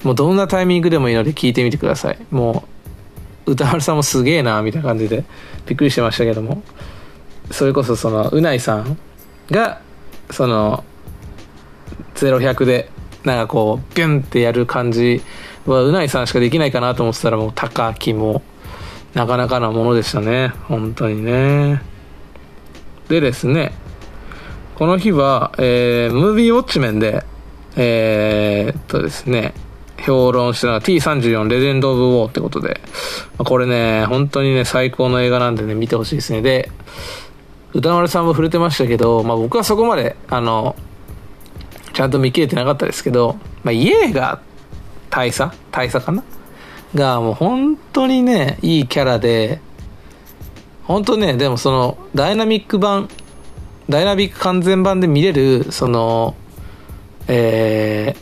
[0.02, 2.18] もうどんなタイミングでもいいので聞いてみてください。
[2.30, 2.75] もう
[3.46, 5.24] 歌丸さんもすげえなみたいな感じで
[5.66, 6.62] びっくりしてましたけども。
[7.50, 8.98] それこそそのうないさん
[9.50, 9.80] が
[10.30, 10.84] その
[12.14, 12.90] 0100で
[13.24, 15.22] なんかこうビュンってやる感じ
[15.66, 18.42] はうないさんしかできないかなと思ってたらもう高木も
[19.14, 20.48] なかなかなものでしたね。
[20.64, 21.82] 本当にね。
[23.08, 23.72] でですね
[24.74, 27.24] この日は、えー、ムービーウォッチメンで
[27.76, 29.54] えー、っとですね
[29.98, 32.80] 評論したのが T34 レジェンド・オブ・ウォーってことで、
[33.38, 36.42] これね、本当にね、最高の映画なんでね、見てほしいですね。
[36.42, 36.70] で、
[37.72, 40.76] 歌丸さんも触れてましたけど、まあ僕はそこまで、あの、
[41.92, 44.40] ちゃんと見切れてなかったですけど、まあ家が
[45.10, 46.22] 大佐大佐かな？
[46.94, 49.60] が、もう本当にね、いいキャラで、
[50.84, 53.08] 本当ね、でもその、ダイナミック版、
[53.88, 56.34] ダイナミック完全版で見れる、その、
[57.28, 58.14] え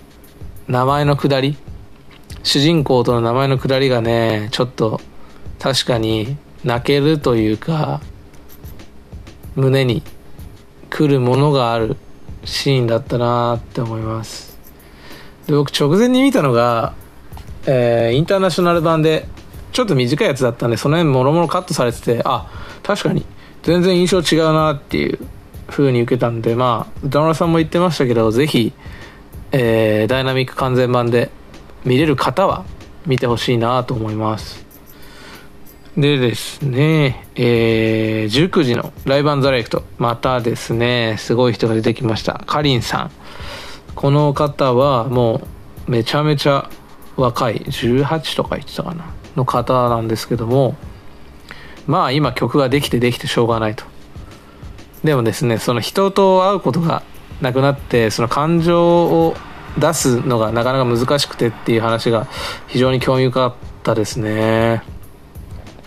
[0.68, 1.56] ー、名前のくだり
[2.44, 5.00] 主人公との名前のくだりがねちょっと
[5.58, 8.00] 確かに泣けるというか
[9.56, 10.02] 胸に
[10.90, 11.96] 来るものがある
[12.44, 14.58] シーンだったなって思います。
[15.46, 16.94] で僕直前に見たのが、
[17.66, 19.26] えー、インターナショナル版で
[19.72, 22.48] ちょっと短いやつだったんでその辺もろもろカットされててあ
[22.82, 23.24] 確かに
[23.62, 25.18] 全然印象違うなっていう
[25.66, 28.72] 風に受けたんでまあ歌村さんも言ってましたけどぜひ、
[29.52, 31.30] えー、ダイナミック完全版で
[31.84, 32.64] 見れる方は
[33.06, 34.64] 見てほしいなと思います。
[35.96, 42.34] でですね、えー、19時のライブザレクトまたですねすごい人が出てきました。
[42.46, 43.10] かりんさん。
[43.94, 45.42] この方はも
[45.86, 46.68] うめちゃめちゃ
[47.16, 49.04] 若い18とか言ってたかな
[49.36, 50.74] の方なんですけども
[51.86, 53.84] まあ今曲ができてできてしょうがないと。
[55.04, 57.02] でもですねその人と会うことが
[57.40, 59.36] なくなってその感情を
[59.78, 62.26] 出すのがなかなか難しくてっていう話が
[62.68, 64.82] 非常に興味深かったですね。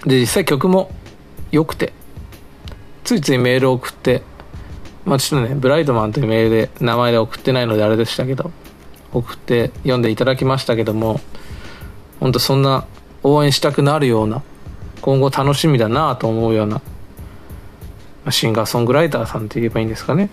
[0.06, 0.92] で実際曲も
[1.52, 1.94] 良くて
[3.04, 4.22] ついついメールを送って
[5.06, 8.52] まあちょっとねブライトマンというメールで名前で送ってないのであれでしたけど
[9.14, 11.20] 送って読んでいただきましたけども
[12.20, 12.86] 本当そんな
[13.24, 14.44] 応援したくなるような
[15.02, 16.82] 今後楽しみだなと思うような
[18.32, 20.30] シンガーソングライターさんって言えばいいんですかね。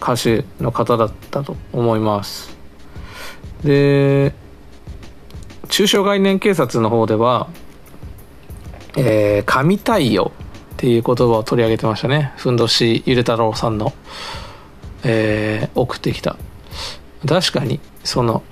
[0.00, 2.56] 歌手の方だったと思います。
[3.64, 4.34] で
[5.68, 7.48] 中小概念警察の方では
[8.96, 10.32] 「えー、神対応」
[10.74, 12.32] っていう言葉を取り上げてましたね。
[12.36, 13.92] ふんどしゆで太郎さんの、
[15.02, 16.36] えー、送ってきた。
[17.26, 18.42] 確かにその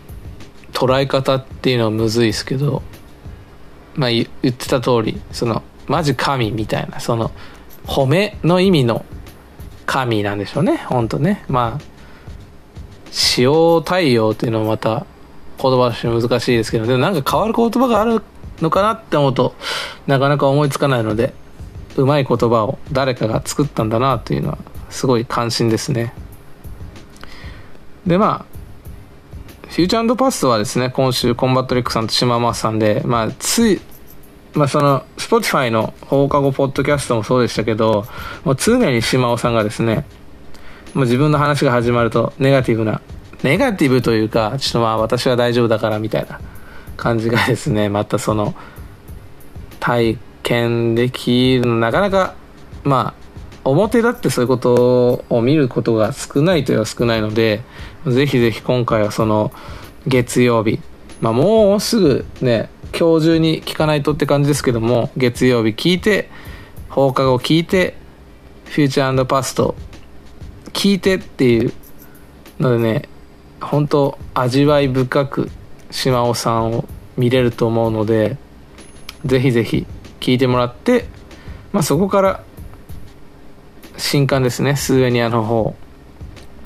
[0.73, 2.83] 捉え方っていうのはむずいですけど
[3.95, 7.31] まあ言ってた通りそのマジ神みたいなその
[7.85, 9.05] 褒めの意味の
[9.87, 10.77] 神なんでしょうね。
[10.77, 11.45] 本当ね。
[11.49, 11.93] まあ
[13.11, 15.07] 使用対応っていうのもまた
[15.61, 18.23] 言葉として難しいですけどでもなんか変わる言葉がある
[18.61, 19.55] のかなって思うと
[20.07, 21.35] なかなか思いつかないので
[21.97, 26.15] うまい言葉を誰かが作ったんだなというのはすごい関心ですね。
[28.07, 28.53] でまあ
[29.69, 33.81] フューチャーパストはですね今週コンバットレックさんとしまおさんでまあつい
[34.55, 38.07] まあその、Spotify の放課後ポッドキャストもそうでしたけど、
[38.45, 40.05] もう常にしまおさんがですね、
[40.95, 43.01] もう自分の話が始まるとネガティブな、
[43.43, 46.41] ネガティブというか、ちょっとまあ私は大丈夫だからみたいな
[46.97, 48.55] 感じがですね、またその、
[49.81, 52.35] 体験できるのなかなか、
[52.85, 53.23] まあ、
[53.65, 57.63] 表だってそういうことを見ることが少ないといえば少ないので、
[58.07, 59.53] ぜひぜひ今回はその、
[60.07, 60.81] 月曜日、
[61.23, 62.69] まあもうすぐね、
[62.99, 66.29] 今日中に聞かないとって感じですけども月曜日聞いて
[66.91, 67.95] 放課後聞いて
[68.65, 69.77] フューチャーパスト
[70.73, 71.73] 聞いてっていう
[72.59, 73.09] のでね
[73.61, 75.49] 本当味わい深く
[75.93, 76.85] 島尾さんを
[77.17, 78.37] 見れると思うので
[79.25, 79.87] ぜひぜひ
[80.19, 81.05] 聞いてもらって、
[81.73, 82.45] まあ、そこから
[83.97, 85.77] 新刊ですねスーエニアの方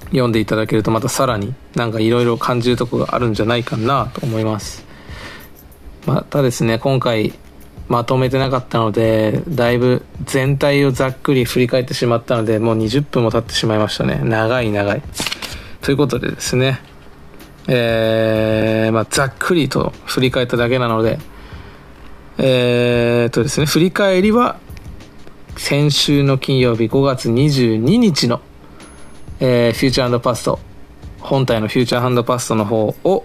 [0.06, 4.86] 読んでいただけるとまたさらになんかいろいろ感じるとこがあるんじゃないかなと思います
[6.06, 7.34] またですね、今回
[7.88, 14.20] まとめてなかったので、だいぶ全体をざっくり振り返ってしまったので、もう20分も経ってしまいましたね。
[14.22, 15.02] 長い長い。
[15.82, 16.80] ということでですね、
[17.66, 21.18] えー、まあ、ざっくりと振り返っただけなので、
[22.38, 24.58] えー、っとですね振り返りは
[25.56, 28.40] 先週の金曜日5月22日の、
[29.40, 30.58] えー、フューチャーパスト
[31.20, 33.24] 本体のフューチャーパストの方を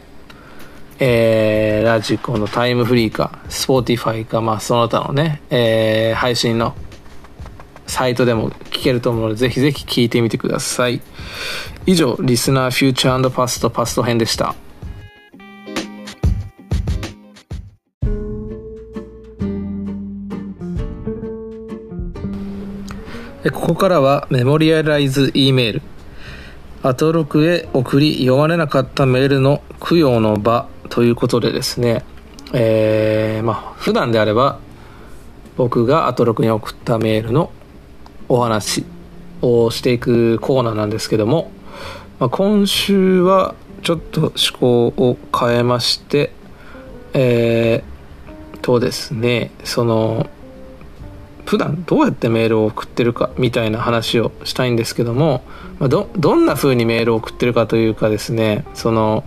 [1.03, 6.75] えー、ラジコのタイムフリーか、スポーティファイか、まあその他のね、えー、配信の
[7.87, 11.01] サイトでも聞けると思うので、ぜひぜひ聞いてみてください。
[11.87, 14.53] 以上、リスナーフューチャーパストパスト編でした。
[23.51, 25.81] ここからはメモリアライズ E メール。
[26.83, 32.03] アトロクへ送り読まれなかったメールの供養の場ということでですね、
[32.53, 34.59] えー、まあ普段であれば
[35.57, 37.51] 僕がアトロクに送ったメールの
[38.29, 38.85] お話
[39.41, 41.51] をしていくコーナーなんですけども、
[42.19, 46.31] まあ、今週はちょっと趣向を変えまして
[47.13, 50.29] えー、とですねその
[51.45, 55.43] 普段どうやってメールを送ってるかみたいな話をしたいんですけども、
[55.79, 59.23] まあ、どどんな風にメールを送ってるかというかですねその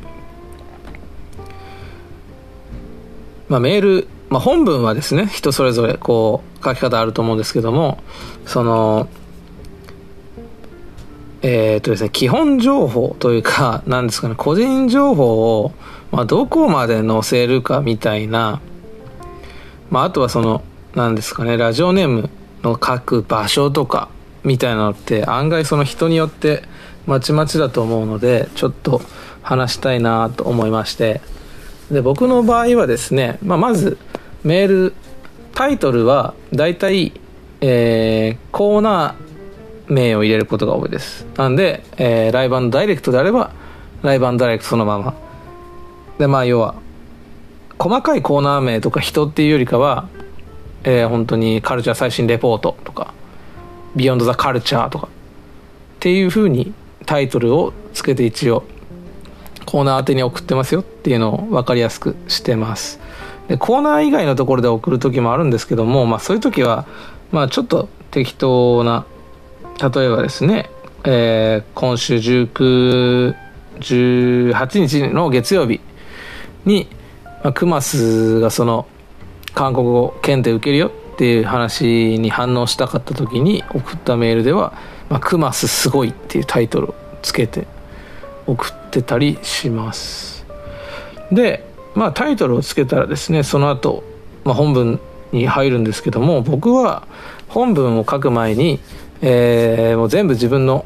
[3.49, 8.03] まあ、メール、まあ、本文はですね人それぞれこう書き方あると思うんですけども
[8.47, 9.09] その
[11.43, 15.73] えっ、とですね基本情報というか何ですかね個人情報を、
[16.11, 18.63] まあ、どこまで載せるかみたいな、
[19.91, 20.63] まあ、あとはその
[20.95, 21.57] 何ですかね。
[21.57, 22.31] ラジオネーム
[22.63, 24.09] の書く場所とか
[24.45, 26.63] みたいなのって案外その人によって
[27.07, 29.01] まちまちだと思うのでちょっと
[29.43, 31.21] 話したいなと思いまして。
[31.91, 33.99] で僕の場合はですね、まあ、まず
[34.43, 34.95] メール
[35.53, 37.13] タイトルは大体、
[37.61, 41.27] えー、コーナー名を入れることが多いです。
[41.37, 43.51] なんで、えー、ライブダイレクトであれば
[44.03, 45.15] ライブダイレクトそのまま。
[46.19, 46.77] でまあ要は
[47.79, 50.09] 細かいコーナー名とか人っていうよりかは、
[50.85, 53.15] えー、本当にカルチャー最新レポートとか
[53.97, 55.11] ビヨンドザカルチャーとかっ
[56.01, 56.73] ていうふうに
[57.07, 58.65] タイトルをつけて一応
[59.65, 63.01] コーナー宛てに送ってますよっていうのを分かりやすくしてます。
[63.49, 66.87] でコーナー以外のところで送る時もあるんですけども、まあ、そういう時は、
[67.31, 69.05] まあ、ちょっと適当な
[69.81, 70.71] 例えばですね、
[71.05, 73.35] えー、今週19
[73.81, 75.81] 18日の月曜日
[76.65, 76.89] に、
[77.43, 78.87] まあ、クマスがその
[79.55, 84.73] 韓国語検定受けるよっていう話に反応したかった時に送ったメールでは
[85.09, 87.67] 「まあ、クマスすごい」っていうタイトルをつけて
[88.47, 90.45] 送ってたりします。
[91.31, 94.03] でまあタイトルをつけたらですねその後、
[94.45, 95.01] まあ、本文
[95.33, 97.07] に入るんですけども僕は
[97.49, 98.81] 本文を書く前に、
[99.23, 100.85] えー、もう全部自分の、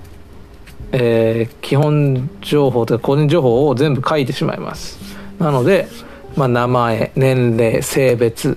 [0.92, 4.98] えー、基本情報とか個人情報を全部書いてしまいます。
[5.38, 5.88] なので、
[6.36, 8.56] まあ、名前年齢性別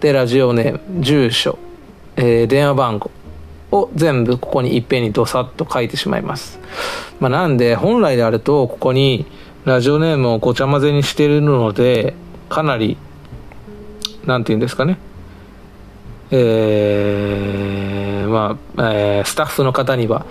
[0.00, 1.58] でラジオネーム住所、
[2.16, 3.10] えー、電話番号
[3.70, 6.58] を全部ここにいっぺんにドサッと書いてしまいます。
[7.20, 9.26] まあ、なんで本来であるとここに
[9.64, 12.14] ラジオネームをごちゃ混ぜにしているので
[12.48, 12.96] かなり
[14.26, 14.98] なんて言うんですかね
[16.32, 20.26] えー、まあ、えー、スタッフの方には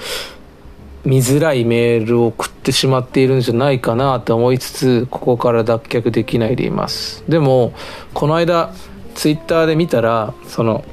[1.03, 7.23] 見づらいメールを送ってしまっているんじゃないかなと思いつつここから脱却できないでいます。
[7.27, 7.73] でも
[8.13, 8.71] この間
[9.15, 10.83] ツイッターで見たらその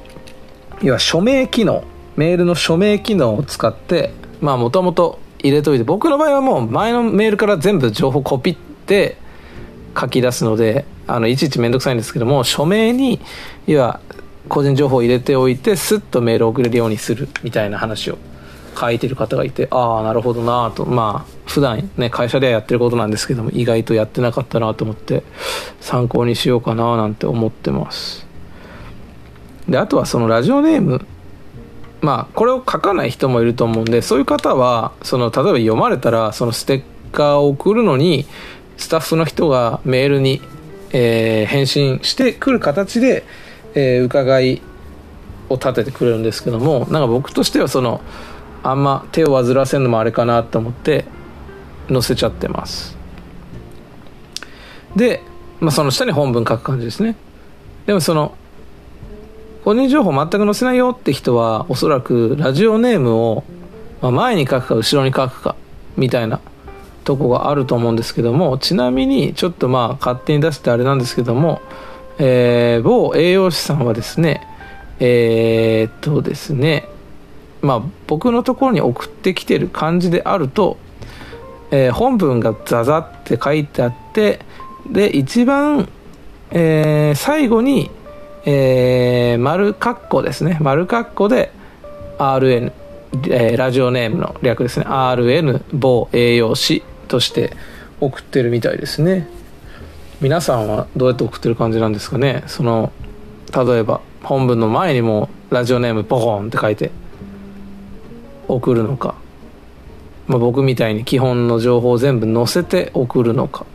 [0.83, 1.85] 要は署名機能
[2.17, 9.17] メールの署名機能を使ってまあもともと入れといて僕の場合はもう前のメールから全部情報コピって
[9.99, 13.21] 書き出すのであのいちいち面倒くさいんですけども署名に
[13.67, 14.01] 要は
[14.49, 18.19] 個人情報を入れておいてスッとメールを送れるようにするみたいな話を
[18.79, 20.85] 書いてる方がいてああなるほどなと。
[20.85, 25.23] まあ普段ね会社ではやってることなんですけども意外とやってなかったなと思って
[25.81, 28.27] 参考にしようかななんて思ってます。
[29.69, 31.05] であとはそのラジオネーム。
[32.01, 38.25] まあこれを書かない人もいると思うんでそういう方はその例えば読まれたらそのステッカーを送るのに
[38.77, 40.41] スタッフの人がメールに、
[40.93, 43.25] えー、返信してくる形で、
[43.75, 44.63] えー、伺い
[45.49, 48.01] を立ててくれるんですけどもなんか僕としてはその
[48.71, 51.05] あんま手を煩わせるのもあれかなと思って
[51.89, 52.97] 載せちゃってます。
[54.95, 55.23] で、
[55.61, 57.17] まあ、その下に本文書く感じですね。
[57.87, 58.35] でもその
[59.65, 63.45] 個人情報全く載せないよって人はおそらくラジオネームを、
[64.01, 65.57] 前に書くか後ろに書くか
[65.97, 66.41] みたいな
[67.05, 71.61] とこがあると思うんですけどもちなみにちょっとまあ勝手に出してあれなんですけども、
[72.19, 74.47] えー、某栄養士さんはですね
[75.01, 76.89] えー、っとですね
[77.63, 80.77] まあ僕のところに送ってきてる感じであると、
[81.71, 84.41] えー、本文がザザって書いてあって
[84.91, 85.89] で一番、
[86.51, 87.91] えー、最後に
[88.51, 90.57] えー、丸括弧ですね。
[90.63, 91.53] 丸括弧で
[92.19, 92.73] RN、
[93.29, 94.87] え、ラジオネームの略ですね。
[94.87, 97.53] RN 某栄養士として
[98.01, 99.29] 送ってるみたいですね。
[100.23, 102.43] 皆さんはどうやって送ってる感じなんですかね。
[102.47, 102.91] その
[103.55, 106.91] 例えば本文の前にもラジオネームポコンって書いて
[108.49, 109.15] 送るのか、
[110.27, 113.67] まあ、僕みたいに基本の情報を全部載せて送るのか。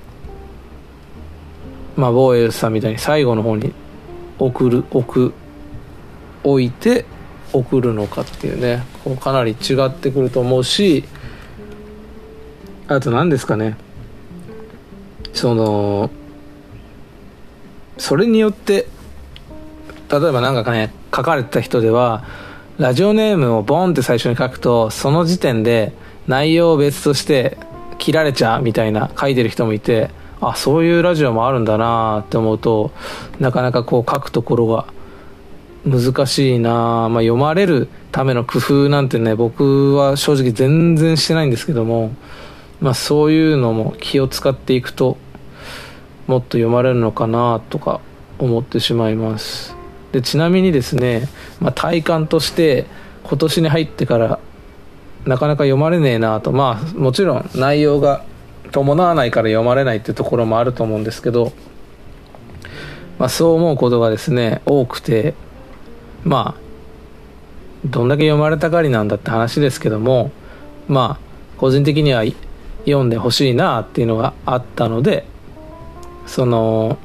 [1.95, 3.71] まあボーエルさんみたいに最後の方に
[4.39, 5.33] 送る置く
[6.43, 7.05] 置いて
[7.53, 8.83] 送るのかっていうね。
[9.03, 11.03] こうかなり違ってくると思うし
[12.87, 13.77] あと何ですかね。
[15.33, 16.09] その
[17.97, 18.87] それによって
[20.09, 22.23] 例えば何かね書かれてた人では
[22.77, 25.93] ラジオネームをボンって最初に書くとその時点で
[26.27, 27.57] 内容を別として
[27.99, 30.09] 切られちゃうみたいな書いてる人もいて
[30.41, 32.91] あそういうラジオもあるんだなって思うと
[33.39, 34.87] なかなかこう書くところが
[35.85, 42.11] 難しいな、まあ、読まれるための工夫なんてね僕は正直全然してないんですけども、
[42.81, 45.17] まあ、そういうのも気を使っていくと
[46.25, 48.01] もっと読まれるのかなとか
[48.39, 49.82] 思ってしまいます。
[50.13, 51.27] でちなみにですね、
[51.59, 52.85] まあ、体感として
[53.23, 54.39] 今年に入ってから
[55.25, 56.51] なかなか読まれねえなと。
[56.51, 58.23] まあもちろん内容が
[58.71, 61.51] 伴わないから読まれないっていうところもあると思うんですけど、
[63.17, 65.33] まあ、そう思うことがですね多くて
[66.23, 66.61] まあ
[67.85, 70.31] どんだけ読まれたがりなんだって話ですけども
[70.87, 72.23] まあ個人的には
[72.85, 75.25] 読んでほしいなっていうのがあったので
[76.27, 76.99] その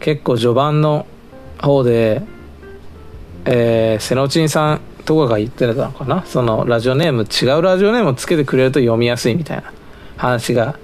[0.00, 1.06] 結構序盤の
[1.62, 2.22] 方で、
[3.46, 6.24] えー、セノチンさんとかが言ってたのかな？
[6.26, 9.72] そのラジオネーム違うラジオネームをつけてくれると読みやすいみたいな
[10.16, 10.78] 話が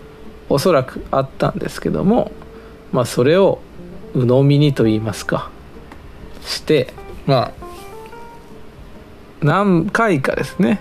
[0.48, 2.32] おそらくあったんですけども
[2.90, 3.60] まあそれを
[4.14, 5.50] 鵜呑みにと言いますか。
[6.44, 6.92] して
[7.26, 7.52] まあ
[9.42, 10.80] 何回かですね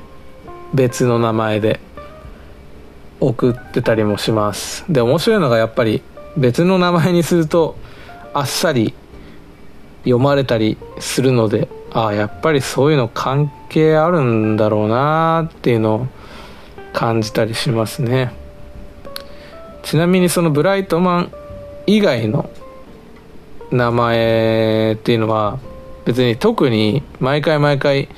[0.74, 1.80] 別の名前で
[3.20, 4.86] 送ってたりもします。
[4.90, 6.02] で面白いのがやっぱり
[6.38, 7.76] 別の名前にすると
[8.34, 8.94] あっさり
[10.08, 16.08] 読まれたりするのでああやっぱりそういうの関係あるんだろうなっていうのを
[16.94, 18.34] 感じたりしますね。
[19.84, 21.32] ちなみにそのブライトマン
[21.86, 22.50] 以外の
[23.72, 25.60] 名前っていうのは
[26.06, 28.10] 別に特に毎回毎回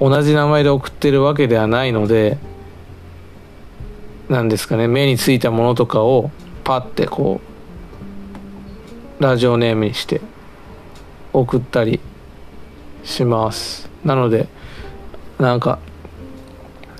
[0.00, 2.38] 同じ名前で送ってるわけではないので
[4.28, 6.30] なんですかね目についたものとかを
[6.64, 7.40] パッてこ
[9.18, 10.20] うラジオネームにして
[11.40, 12.00] 送ったり
[13.04, 13.88] します。
[14.04, 14.48] なので
[15.38, 15.78] なんか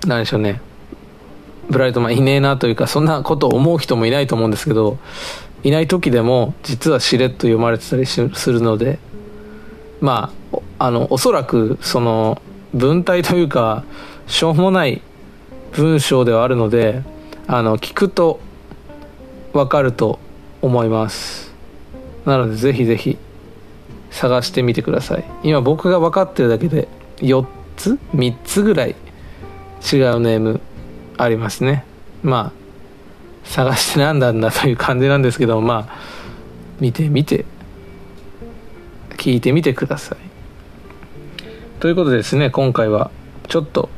[0.07, 0.61] 何でしょうね。
[1.71, 4.99] ブライトマンいねえなというかそんなことを思う人もいないと思うんですけど
[5.63, 8.99] いない時でも実はしれっと読まれてたりするので
[10.01, 10.33] ま
[10.79, 12.41] ああのおそらくその
[12.73, 13.85] 文体というか
[14.27, 15.03] しょうもない
[15.73, 17.03] 文章ではあるので
[17.47, 18.41] あの聞くと
[19.53, 20.19] 分かると
[20.63, 21.53] 思います。
[22.25, 23.17] なのでぜひぜひ
[24.11, 25.25] 探してみてください。
[25.43, 26.89] 今僕が分かってるだけで
[27.19, 27.47] 4
[27.77, 30.61] つ3つぐらい違うネーム
[31.17, 31.85] ありますね。
[32.23, 32.53] まあ
[33.45, 35.99] 探して何なんだんだという感じなんですけどまあ
[36.81, 37.45] 見てみて
[39.17, 40.19] 聞いてみてください。
[41.81, 43.11] ということでですね今回は
[43.49, 43.89] ちょっと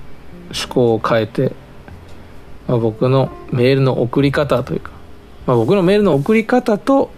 [0.44, 1.52] 趣向を変えて、
[2.68, 4.90] まあ、僕のメールの送り方というか、
[5.46, 7.11] まあ、僕のメールの送り方と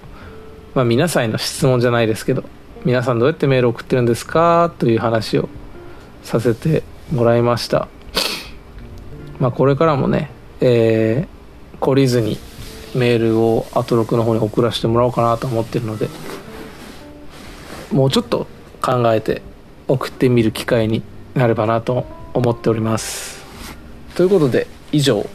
[0.75, 2.45] まあ、皆さんへの質問じゃないですけど
[2.85, 4.73] 皆さんどうやってメール送ってるんですか？
[4.79, 5.49] という話を
[6.25, 7.87] させてもらいました。
[9.39, 10.31] まあこれからもね
[10.61, 12.39] えー、懲りずに
[12.95, 16.09] メールをアトロクの方に送らせてもらおうかなと思ってるので
[17.91, 18.47] もうちょっと
[18.81, 19.43] 考えて
[19.89, 21.03] 送ってみる機会に
[21.35, 22.05] なればなと
[22.35, 23.43] 思っております。
[24.15, 25.29] ということで以上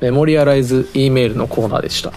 [0.00, 2.12] メモリアライズ E メールのコーナーでした。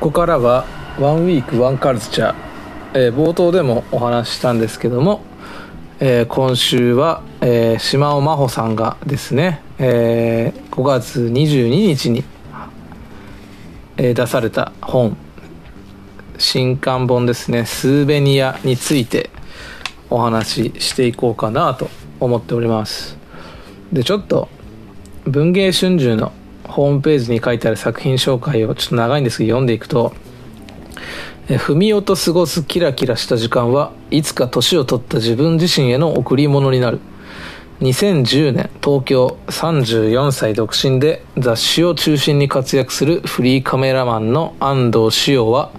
[0.00, 0.64] ここからは
[0.98, 2.34] ワンウィークワンカルチャー、
[2.94, 5.20] えー、冒頭でもお話ししたんですけども、
[5.98, 12.24] えー、今週は、えー、島尾真帆さんがですね、えー、5月22日に、
[13.98, 15.18] えー、出された本
[16.38, 19.28] 新刊本ですねスーベニアについて
[20.08, 21.90] お話ししていこうかなと
[22.20, 23.18] 思っております。
[23.92, 24.48] でちょっと
[25.26, 26.32] 文藝春秋の
[26.80, 30.14] ホームページに書いてある作品紹介をちょっと長いんですけど読んでいくと
[31.58, 37.00] 文雄と過ごすキラキラした時間はいつか年を取った自分自身への贈り物になる。
[37.80, 45.70] 2010年東京34歳独身で雑誌を中心に活躍するフリーカメラマンの安藤志陽は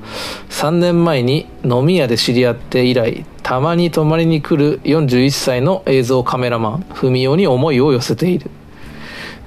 [0.49, 8.49] 3年前に飲み屋で知り合って以来たまに泊まりに来る41歳の映像カメラマン文雄に思いを寄せている。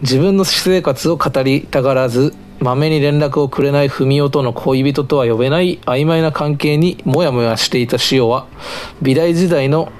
[0.05, 8.47] 自分の私生活を語りたがらずまめに連絡をくれない文雄との恋人とは呼べない曖昧な関係にモヤモヤしていた潮は
[9.01, 9.91] 美大時代の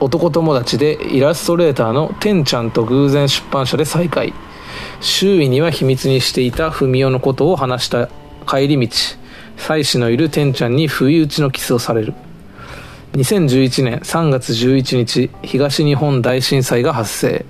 [0.00, 4.32] 男友達でイラストレーターのてんちゃんと偶然出版社で再会。
[5.02, 8.08] 周囲には秘密にしていた文雄のことを話した
[8.48, 8.94] 帰り道
[9.58, 12.14] 妻子のいるてんちゃんに不意打ちのキスをされる。
[13.12, 17.44] 2011年3月11日東日本大震災が発生。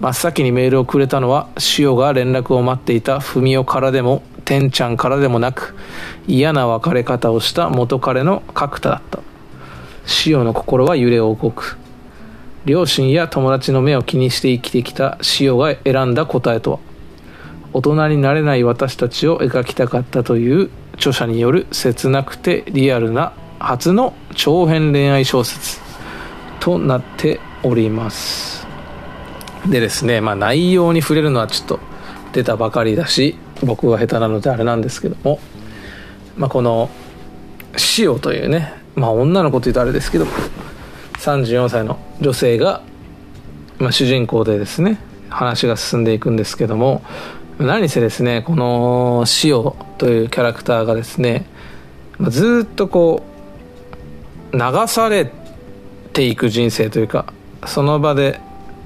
[0.00, 5.74] 真っ先にメールをくれたのは潮が連絡を待っていた文雄からでもてんちゃんからでもなく
[6.26, 9.20] 嫌な別れ方をした元彼の角田だった。
[10.06, 11.78] 潮の心は揺れを動く。
[12.64, 16.78] 両親や友達の目を気にして生きてきた潮が選んだ答えとは。
[17.72, 25.80] 大人になれない私たちを描きたかったという著者による切なくてリアルな初の長編恋愛小説
[26.60, 28.65] となっております。
[29.70, 31.80] でですねまあ内容に触れるのはちょっと
[32.32, 35.38] 出たばかりだし僕は下手なのであれなんですけども
[36.36, 36.90] まあこの
[37.76, 40.26] 「潮」というねまあ女の子というとあれですけど
[41.18, 42.82] 34歳の女性が、
[43.78, 44.98] まあ、主人公でですね
[45.28, 47.02] 話が進んでいくんですけども
[47.58, 51.46] 何せですねこの潮というキャラクターがですね
[52.20, 53.22] ずっとこ
[54.52, 55.30] う流され
[56.12, 57.32] ていく人生というか
[57.66, 58.40] その場で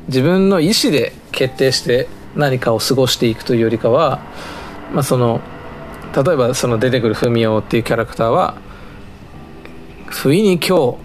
[0.09, 4.21] 自分の意思で決定して何かを過ごしていくというよりかは、
[4.93, 5.41] まあ、その
[6.15, 8.57] 例えばその出てくる文雄っていうキャラクターは
[10.07, 10.99] 不意に今日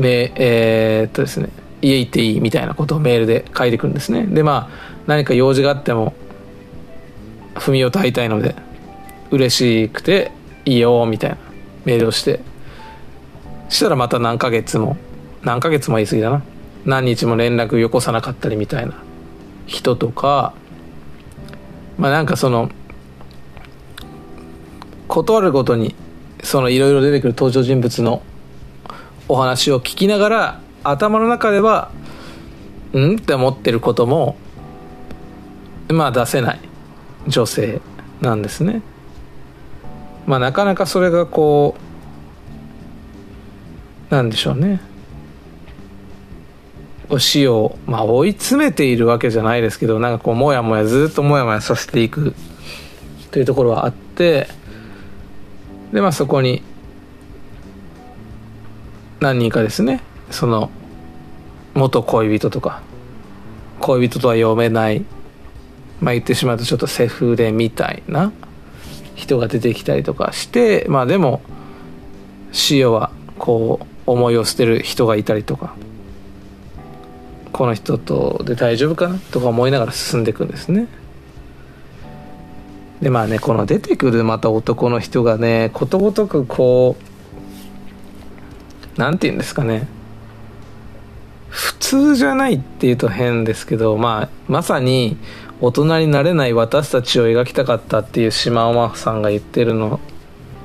[0.00, 1.50] めえー、っとですね
[1.82, 4.26] 家行っていいみたいなことをメールで書いてくるんですね。
[4.26, 6.14] でまあ何か用事があっても
[7.54, 8.54] 文雄と会いたいので
[9.30, 10.30] 嬉しくて
[10.64, 11.36] いいよみたいな
[11.84, 12.40] メールをして。
[13.70, 14.96] したらまた何ヶ月も
[15.42, 16.42] 何ヶ月も言い過ぎだな。
[16.84, 18.94] 何日も連絡よこさなかったりみたいな。
[19.66, 20.52] 人とか
[21.96, 22.70] まあなんかその
[25.06, 25.94] 断るごとに
[26.42, 28.22] そのいろいろ出てくる登場人物の
[29.28, 31.92] お話を聞きながら頭の中では
[32.92, 33.16] ん？
[33.16, 34.36] って思ってることも
[35.88, 36.60] まあ出せない
[37.28, 37.80] 女性
[38.20, 38.82] なんですね。
[40.26, 41.76] まあなかなかそれがこ
[44.10, 44.80] うなんでしょうね。
[47.18, 52.34] 死を、まあ、追い詰めているわけじゃないですけどなんかこうもやもやずっともやもやさせていく
[53.30, 54.48] というところはあって
[55.92, 56.62] でまあそこに
[59.20, 60.70] 何人かですねその
[61.74, 62.82] 元恋人とか
[63.80, 65.04] 恋人とは読めない
[66.00, 68.32] まあ言ってしまうとちょっとセフレみたいな
[69.14, 71.42] 人が出てきたりとかしてまあでも
[72.52, 75.74] 潮はこう思いを捨てる人がいたりとか
[77.52, 80.86] この人とで大丈夫かなとか思いながら進んでいくんですね。
[83.00, 87.10] でまあねこの出てくるまた男の人がねことごとくこう
[89.00, 89.88] 何て言うんですかね。
[91.48, 95.16] 普通じゃないっていうと変ですけど、まあ、まさに
[95.60, 99.98] 大人になれない私たちを描きたかったっていう島尾真さんが言ってるの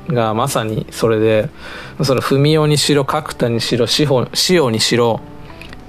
[0.07, 1.49] がまさにそれで
[2.03, 5.21] その文雄にしろ角田にしろ潮にしろ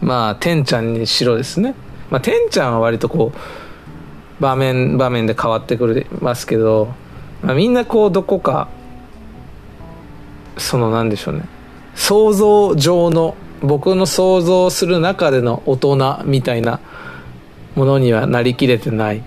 [0.00, 1.74] まあ天ちゃんにしろですね。
[2.10, 6.94] まあ天ちゃんは割とこう場面場面で変わってくれますけど、
[7.42, 8.68] まあ、みんなこうどこか
[10.56, 11.42] そのなんでしょうね。
[11.94, 16.80] 想像上の僕の想像する中での大人みたいな
[17.74, 19.22] ものにはなりきれてない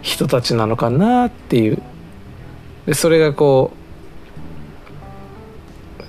[0.00, 1.82] 人たちなのかなっていう。
[2.86, 3.85] でそれがこう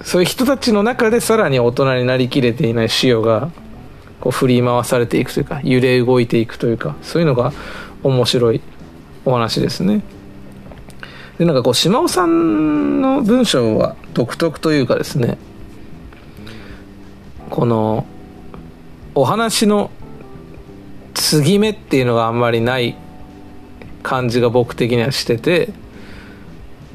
[0.08, 3.52] そういう人たちの中でさらに大人になりきれていない潮が
[4.22, 7.52] こう振り回されていくというか揺れ動いていくというかそういうのが
[8.04, 8.62] 面白い
[9.26, 10.02] お話ですね。
[11.38, 15.38] でなんかこう島尾さんの文章は独特というかですね
[17.50, 18.06] この
[19.14, 19.92] お話の
[21.16, 22.96] 継ぎ目っていうのがあんまりない
[24.04, 25.74] 感じが僕的にはしてて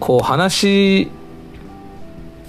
[0.01, 1.11] こう話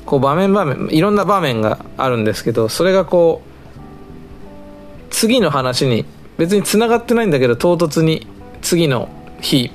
[0.06, 6.06] こう場面場面いろんな場面があるんですけどそれがこう次の話に
[6.38, 8.28] 別につながってないんだけど唐突に
[8.62, 9.10] 次の
[9.42, 9.72] 日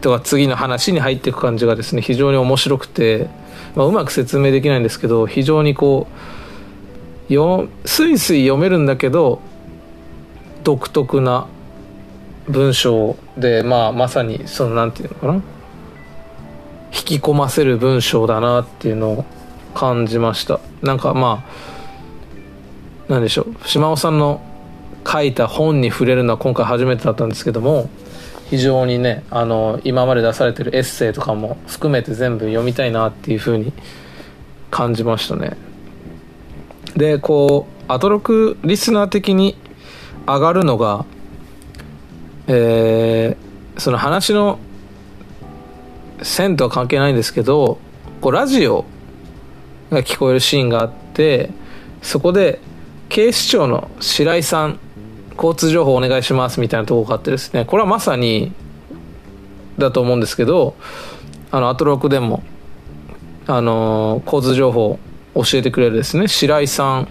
[0.00, 3.28] とか次の話に入っていく感じがですね非常に面白くて、
[3.76, 6.08] まあ、うまく説明できないんですけど非常にこ
[7.30, 9.40] うよスイスイ読めるんだけど
[10.64, 11.46] 独特な
[12.48, 15.42] 文章で、まあ、まさにそのなんていうのかな？
[16.94, 19.24] 引き込ませる文章だなっていうのを
[19.74, 20.60] 感じました。
[20.82, 21.44] なんかま
[23.08, 23.68] あなんでしょう。
[23.68, 24.40] 島尾さんの
[25.06, 27.88] 書いた本に触れるのは今回初めてだったんですけども
[28.50, 33.72] 非常にねあの今まで出されてるエッセイとかも含めて全部読みたいなっていうふうに
[34.70, 35.56] 感じましたね。
[36.96, 39.56] でこうアトロクリスナー的に
[40.26, 41.04] 上がるのが
[42.46, 44.58] えー、その話の
[46.24, 47.78] 線とは関係ないんですけど
[48.20, 48.84] こうラジオ
[49.90, 51.50] が聞こえるシーンがあって
[52.02, 52.60] そこで
[53.08, 54.78] 警視庁の白井さん
[55.36, 58.52] 交通情報お願いしますみたいなとこがあってですねこれはまさに
[59.78, 60.76] だと思うんですけど
[61.50, 62.42] あのアトロクでも
[63.46, 64.98] あの交通情報
[65.34, 67.08] 教えてくれるですね白井さん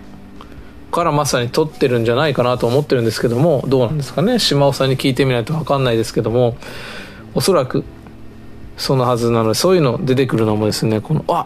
[0.92, 6.58] からまさに撮ってるんじゃないかなと思ってるんですけどもどうなんですかね島尾さんに聞いてみないと分かんないですけども
[7.34, 7.84] おそらく
[8.82, 11.46] そのはずなのでそういうの出てくるのもですねこのあ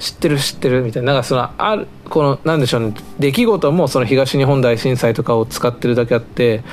[0.00, 1.12] 知ってる知ってるみたいな。
[1.12, 2.94] なんかそのあるこのなんでしょうね。
[3.20, 6.64] 出来事もその東日本大震災とかを使ってるだけあって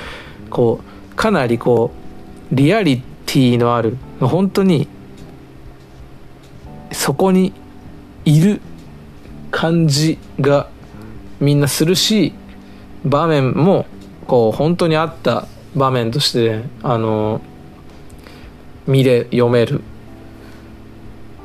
[0.50, 0.80] こ
[1.12, 1.92] うかなりこ
[2.52, 4.88] うリアリティのある本当に
[6.90, 7.52] そこに
[8.24, 8.60] いる
[9.52, 10.68] 感じが
[11.38, 12.32] みんなするし
[13.04, 13.86] 場面も
[14.26, 15.46] こう本当にあった
[15.76, 17.40] 場面としてあの
[18.86, 19.82] 見れ読める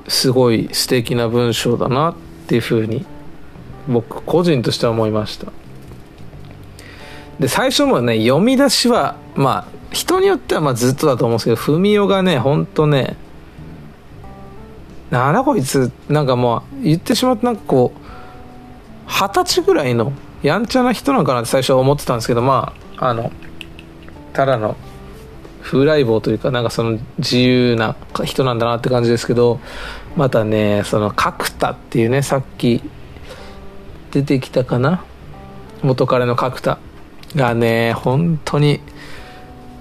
[0.08, 2.16] すごい素敵な文章だなっ
[2.48, 3.06] ていうふうに
[3.88, 5.52] 僕個人としては思いました。
[7.40, 13.18] で最初もね読み出しはまあ人によってはまあずっとだと思うんですけど文雄がねほんとね
[15.12, 18.00] なんだこいつなんかもう言ってしまってなんかこう
[19.08, 23.32] 二十歳ぐらいのやんちゃな人なのかなって最初は思ってたんですけどまああの
[24.34, 24.76] ただの
[25.66, 29.60] 風来坊というかなんかその自由な人なんだなって感じですけど
[30.16, 32.82] またねその角田っていうねさっき
[34.12, 35.04] 出てきたかな？
[35.82, 36.78] 元彼の角田
[37.36, 38.80] がね本当に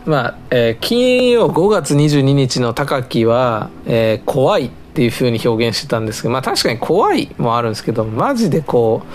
[0.07, 9.07] まあ、えー、金曜5月22日の高木は、えー、怖いっていう風に表現してたんですけどまあ確かに怖いもあるんですけどマジでこう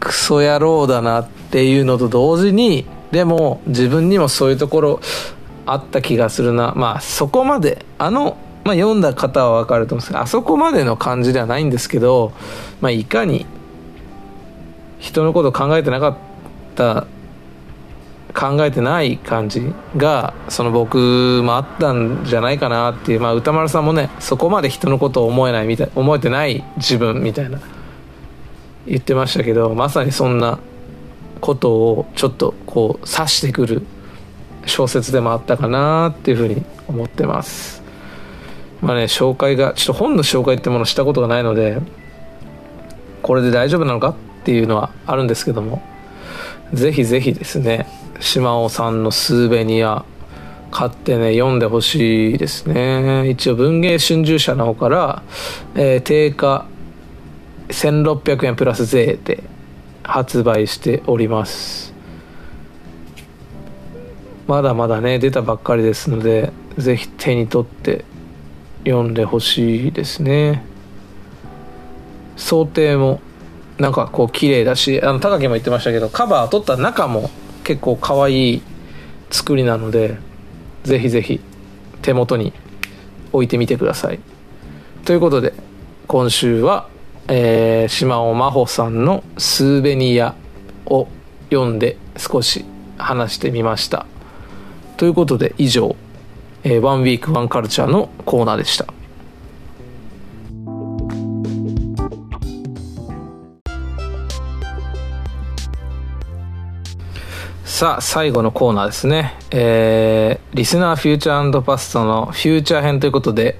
[0.00, 5.00] クソ野郎だなっていうのと同時にでも自分にもそういうところ
[5.66, 6.72] あった気がするな。
[6.74, 12.32] まあそこまであの、まあ、読んだ方は分かると思うんですけどあそこまでの感じではないんですけど、
[12.80, 13.46] まあ、いかに
[14.98, 16.16] 人のこと考えてなかっ
[16.74, 17.06] た
[18.34, 27.60] 考えてない感じがその僕もあったんじゃないかなっていう、まあ、歌丸さんもねそこまで人のことを思えないみたい思えてない自分みたいな
[28.86, 30.58] 言ってましたけどまさにそんな
[31.42, 33.82] ことをちょっとこう指してくる
[34.64, 37.82] 小説でもあったかなっていうふうに思ってます。
[38.80, 41.80] まあね紹介がちょっと本の紹介ってものしたことがないので
[43.22, 44.14] これで大丈夫なのかっ
[44.44, 45.82] ていうのはあるんですけども
[46.72, 47.86] ぜひぜひですね
[48.20, 50.04] 島尾さんのスーベニア
[50.70, 53.28] 買ってね読んでほしいですね。
[53.28, 55.22] 一応文芸春秋社の方から、
[55.74, 56.66] えー、定価
[57.68, 59.42] 1600円プラス税で
[60.02, 61.92] 発売しております。
[64.46, 68.04] まだまだね出たばっかりですのでぜひ手に取って
[68.84, 70.64] 読んでほしいですね。
[72.36, 73.20] 想定も
[73.78, 77.30] なんかこう綺麗だしあの高木も言ってましたけどカバー取った中も
[77.64, 78.62] 結構可愛い
[79.30, 80.18] 作りなので
[80.82, 81.40] ぜひぜひ
[82.02, 82.52] 手元に
[83.32, 84.20] 置いてみてください。
[85.04, 85.54] ということで
[86.08, 86.88] 今週は、
[87.28, 90.34] えー、島尾真帆さんの「スーベニア」
[90.86, 91.08] を
[91.50, 92.64] 読んで少し
[92.98, 94.06] 話してみました
[94.96, 95.96] ということで以上、
[96.64, 98.86] えー、ワンウィークワンカルチャーのコーナーでした
[107.82, 109.34] さあ、最後のコーナーですね。
[109.50, 113.58] えー、リスナーフューチャーパストのフューチャー編ということで、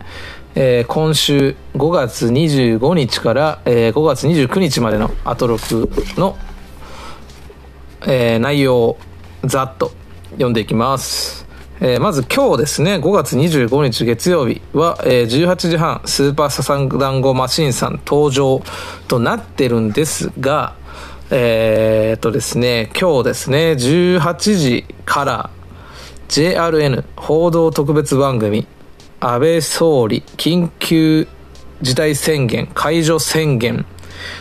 [0.55, 5.89] えー、今週5月25日から、えー、5月29日までのアトロク
[6.19, 6.37] の、
[8.07, 8.99] えー、内容を
[9.45, 9.93] ざっと
[10.33, 11.47] 読んでいきます。
[11.81, 18.63] えー、まず今日ですね、5月25日月曜日は、えー、18時半、スーパーササダンゴマシンさん登場
[19.09, 20.75] となってるんですが、
[21.31, 25.51] えー、っとですね、今日ですね、18時から
[26.29, 28.67] JRN 報道特別番組
[29.25, 31.29] 安倍総理緊急
[31.81, 33.87] 事態宣言解除宣言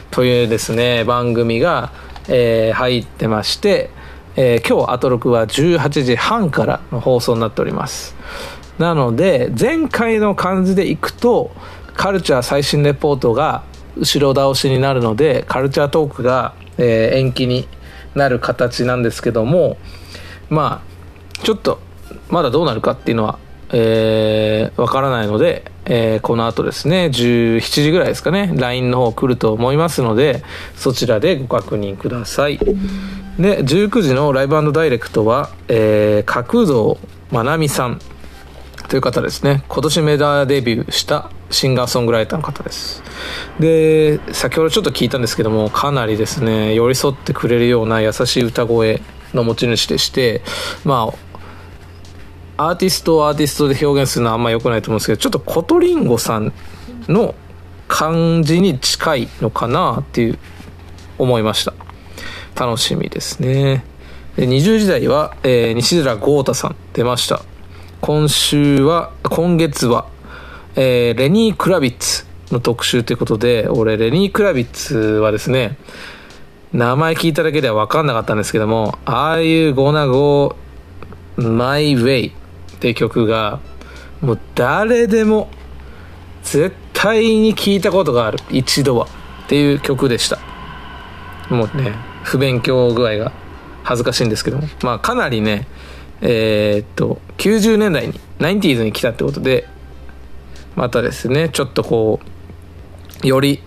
[0.10, 1.92] というですね、番組が、
[2.28, 3.92] えー、入ってまして、
[4.36, 8.16] えー、今日アトロクは18時半からの放送になっております。
[8.80, 11.52] なので、前回の感じでいくと、
[11.94, 13.64] カルチャー最新レポートが
[13.98, 17.68] 後ろ倒しになるので、カルチャートークが、えー、延期に
[18.16, 19.78] なる形なんですけども、
[20.50, 21.80] まあ、ちょっと、
[22.30, 23.38] まだどうなるかっていうのは、
[23.74, 30.44] えー、わからないので、えー、この後ですね、17時ぐらいですかね、LINE の方来ると思いますので、
[30.76, 32.58] そちらでご確認ください。
[32.58, 36.98] で、19時のライブダイレクトは、えー、角堂
[37.32, 38.00] まなみさん
[38.90, 39.64] という方ですね。
[39.70, 43.02] 今年メジャーデビューしたシンガーソングライターの方です。
[43.58, 49.02] で、先ほどちょっと聞いたんですけども、かなりですね、寄り添ってくれるような優しい歌声
[49.34, 50.42] の持ち主でして、
[50.84, 51.31] まあ、
[52.70, 56.54] アーティストをアーティストで表現するのはあんま良くないと思うんですけど、ちょっとコトリンゴさん
[57.08, 57.36] の
[57.88, 60.40] 感じに近いのかなっていう
[61.18, 61.74] 思いました。
[62.56, 63.84] 楽しみですね。
[64.36, 67.42] で20時台は、えー、西寺豪太さん出ました。
[68.00, 70.08] 今週は、今月は、
[70.76, 75.78] えー、レニー・クラビッツの特集ということで、俺、レニー・クラビッツはですね、
[76.74, 80.56] 名前聞いただけでは分かんなかったんですけども、Are You Gonna Go
[81.38, 82.32] My Way
[82.82, 83.60] っていう曲が、
[84.22, 85.50] もう誰でも
[86.42, 88.40] 絶対に聞いたことがある。
[88.50, 89.06] 一度は。
[89.46, 90.40] っていう曲でした。
[91.52, 93.32] もうね、不勉強具合が
[93.84, 94.68] 恥ずかしいんですけども。
[94.82, 95.68] まあかなりね、
[96.22, 99.68] えー、っと、90年代に、90s に来たってことで、
[100.76, 102.20] またですね、ちょっとこ
[103.24, 103.62] う、より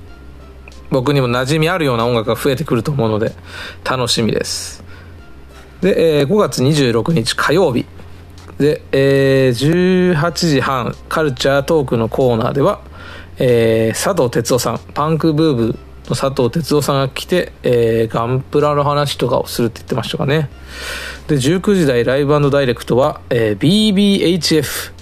[0.90, 3.32] 僕にも馴染みあるような音楽が増えてくると思うので、
[3.84, 4.82] 楽しみです。
[5.82, 7.86] で、えー、5月26日火曜日。
[8.58, 12.80] で、えー、18時半、カルチャートークのコーナーでは、
[13.38, 15.78] えー、佐藤哲夫さん、パンクブーブー
[16.10, 20.50] の佐藤哲夫さんが来て、えー、ガンプラの話とかをするって言ってましたかね。
[21.26, 24.92] で、19時台ライブダイレクトは、えー、BBHF、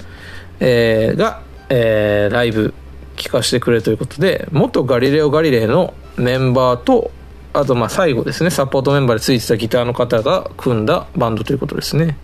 [0.61, 2.73] えー、が、えー、ライブ
[3.17, 7.11] 聞かせてくれということで、元ガリレオ・ガリレイのメンバーと、
[7.53, 12.17] あとまあ最後ですね、サポートメンバーでついてたギターの方が組んだバンドということですね。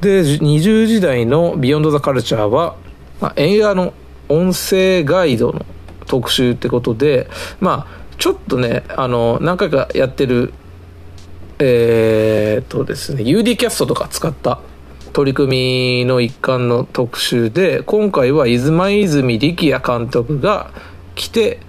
[0.00, 2.76] で、20時台のビヨンド・ザ・カルチャーは、
[3.20, 3.92] まあ、映画の
[4.28, 5.66] 音声ガイドの
[6.06, 7.28] 特集ってことで、
[7.60, 10.52] まあ、ちょっとね、あの、何回かやってる、
[11.58, 14.60] えー、っとですね、UD キャストとか使った
[15.12, 20.70] 取り組みの一環の特集で、今回は伊豆泉力也監督が
[21.14, 21.60] 来て、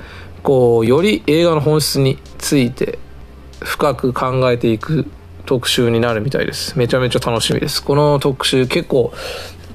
[0.43, 2.99] こう、より映画の本質について
[3.61, 5.05] 深く考えていく
[5.45, 6.77] 特集になるみたいです。
[6.77, 7.83] めちゃめちゃ楽しみです。
[7.83, 9.13] この特集結構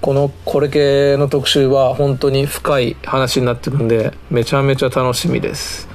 [0.04, 5.88] このこれ系の特集は本当に深い話になってくんでめちゃめちゃ楽しみです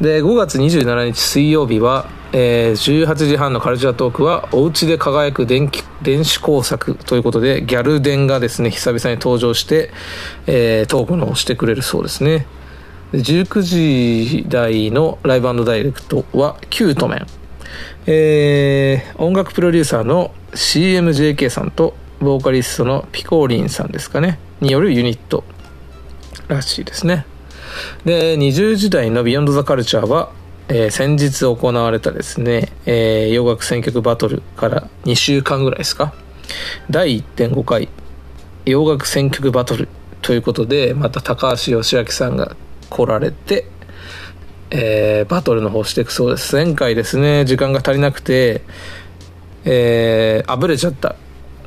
[0.00, 9.92] で5月27日水曜日は、えー、18時半のカルチャートークは「おうちで輝く電気電子工作」ということでギャル電がですね久々に登場して、
[10.48, 12.48] えー、トークのをしてくれるそうですね
[13.12, 17.26] 19時台のライブダイレクトはキュートメン
[18.06, 24.38] えー、音楽プロデューサーの CMJK さんとボーカリストのピコーリンさんですかね。
[24.60, 25.44] によるユニット
[26.48, 27.26] らしいですね。
[28.04, 30.30] で20時代の「ビヨンド・ザ・カルチャーは」
[30.68, 36.12] えー、先日行われたですね、えー、洋楽選曲バトルから2週間ぐらいですか。
[36.90, 37.88] 第1.5回
[38.66, 39.88] 洋楽選曲バトル
[40.22, 42.56] ということでまた高橋義明さんが
[42.90, 43.66] 来られて、
[44.70, 46.54] えー、バトルの方していくそうです。
[46.54, 48.62] 前回ですね時間が足りなくて
[49.64, 51.16] えー、あぶれちゃった。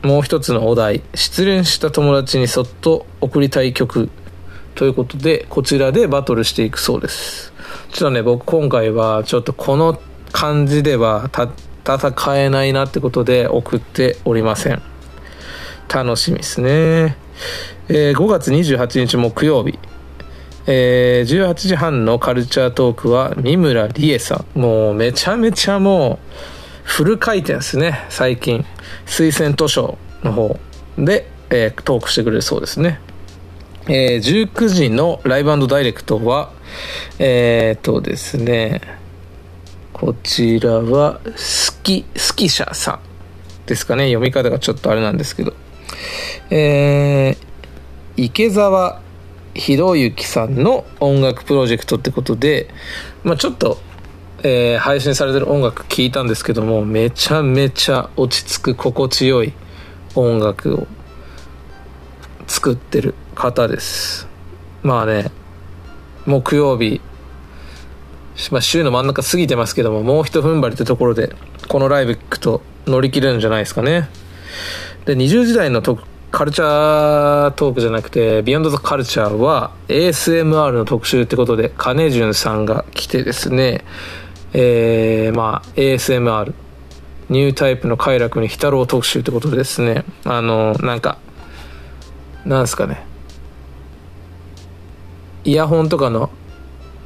[0.02, 1.02] もう一つのお題。
[1.14, 4.10] 失恋した友達にそっと送りたい曲。
[4.76, 7.54] ということでこちらでバトルしていくそうです。
[7.92, 10.00] ちょっとね僕今回はちょっとこの
[10.32, 11.30] 感じでは
[11.86, 14.82] 戦えないなってことで送っておりません。
[15.94, 17.18] 楽しみですね、
[17.88, 19.78] えー、5月28日木曜日。
[20.66, 26.38] えー、18時半のカルチャートークは三村理恵さんもうめちゃめちゃもう
[26.84, 28.66] フル回転ですね最近
[29.06, 30.60] 推薦図書の方
[30.98, 33.00] で、えー、トークしてくれるそうですね。
[33.88, 36.52] えー、19時のライブダイレクトは、
[37.20, 38.82] えっ、とですね、
[39.92, 43.00] こちらは、スキ、スキシャさん
[43.66, 44.06] ですかね。
[44.06, 45.54] 読み方がちょっとあれなんですけど。
[46.50, 49.02] えー、池澤
[49.56, 52.70] 博之さんの音楽プロジェクトってことで、
[53.24, 53.78] まあちょっと
[54.46, 59.54] えー、配信されてる音楽聴いたんですけどもめちゃめちゃ落ち着く心地よい
[60.16, 60.88] 音楽を
[62.46, 64.28] 作ってる方です
[64.82, 65.32] まあね
[66.26, 67.00] 木曜日
[68.52, 71.36] まあ、週の真ん中過ぎてますけども、もう一踏ん張りってところで、
[71.68, 74.10] このライブ行くと乗り切れるんじゃないですかね。
[75.06, 76.00] で、20時代のと
[76.34, 83.86] カルチャートークじゃなくて、ビヨンドザカルチャーは ASMR の特集ってことで、金潤さんが来てですね、
[84.52, 86.52] えー、まあ、ASMR、
[87.30, 91.20] ニュータイプの快楽に浸ろう特集ってことでですね、あの、なんか、
[92.46, 93.06] なんすかね、
[95.44, 96.32] イヤホンとかの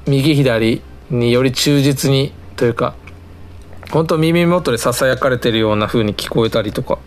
[0.08, 2.96] 右左により忠実にというか
[3.92, 7.00] 本当耳元でささやかれてるような風に聞こえたりとか。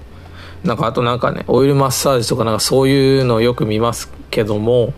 [0.64, 4.92] なんかあとなんかねオイルマッサージとかなんかそういうのをよく見ますけども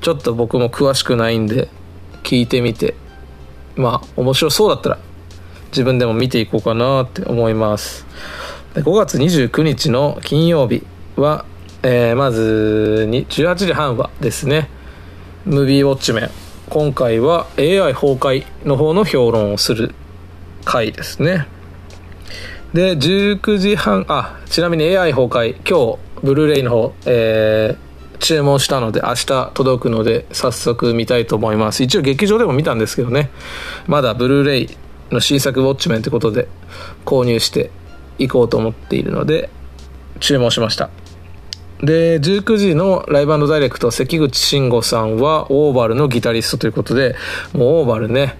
[0.00, 1.68] ちょっと僕も詳しくないんで
[2.22, 2.94] 聞いてみて。
[3.76, 4.98] まあ面白そうだったら
[5.68, 8.06] 自分でも見ていこうかなって思います。
[8.74, 10.84] で5月29日の金曜日
[11.16, 11.44] は、
[11.82, 14.68] えー、まず18時半はですね
[15.44, 16.30] ムービーウォッチメン。
[16.70, 19.94] 今回は AI 崩壊の方の評論をする
[20.64, 21.46] 回ですね。
[22.74, 25.54] で19時半あちなみに AI 崩壊。
[25.58, 31.84] 今日ブルーレイの方、えー、注文したので明日届くので早速見たいと思います。
[31.84, 33.30] 一応劇場でも見たんですけどね。
[33.86, 34.68] まだブルーレイ
[35.12, 36.48] の新作ウォッチメンってことで
[37.04, 37.70] 購入して
[38.18, 39.50] いこうと思っているので
[40.18, 40.90] 注文しました。
[41.80, 47.14] で19時のライブダイレクト関口慎吾さんはオーバルのギタリストということで
[47.52, 48.36] もうオーバルね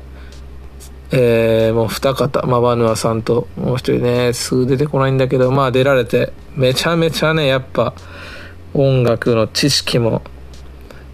[1.10, 7.94] えー、もう二方マバヌアさんともう一人ねすぐ出てこないんだけどまあ出られてめちゃめちゃねやっぱ
[8.72, 10.22] 音楽の知識も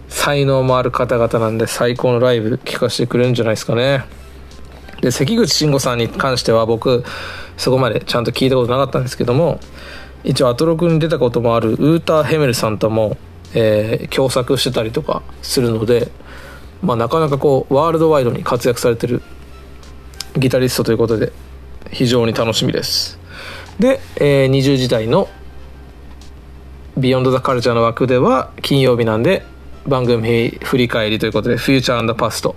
[0.07, 4.03] 才能もある方々なんで最高のライブ聴かせてくれるんじゃないですかね。
[5.01, 7.03] で関口慎吾さんに関しては僕
[7.57, 9.59] そこまでちゃんと聞いたことなかったんですけども
[10.23, 13.17] 一応アトロクに出たこともあるウーター・ヘメルさんとも、
[13.55, 16.11] えー、共作してたりとかするので、
[16.83, 19.23] まあ、なかなかこうワールドワイドに活躍されてる
[20.37, 21.31] ギタリストということで
[21.91, 23.19] 非常に楽しみです。
[23.79, 25.29] で、えー、20時台の
[26.97, 29.45] 「ビヨンド・ザ・カルチャー」の枠では金曜日なんで
[29.87, 32.55] 番組振り返りということで「フューチャーパスト」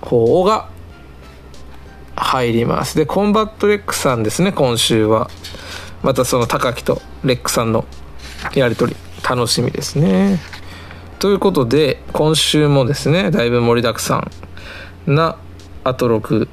[0.00, 0.68] 方が
[2.16, 2.96] 入ります。
[2.96, 5.30] でコンバットレックさんですね今週は。
[6.02, 7.84] またその高木とレックさんの
[8.54, 8.96] やり取り
[9.28, 10.40] 楽しみですね。
[11.18, 14.26] ということで今週もですねだいぶ盛りだくさ
[15.06, 15.36] んな
[15.84, 16.48] アトロク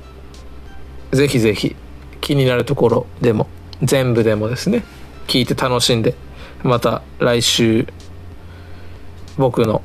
[1.11, 1.75] ぜひぜひ
[2.21, 3.47] 気になるところでも
[3.81, 4.83] 全部でもですね
[5.27, 6.15] 聞いて楽しんで
[6.63, 7.87] また来週
[9.37, 9.81] 僕の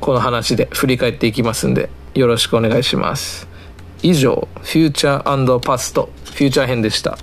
[0.00, 3.46] この話で振り返っていきますんでよろしくお願いします。
[4.02, 7.18] 以上フューチャーパストフューチャー編でした。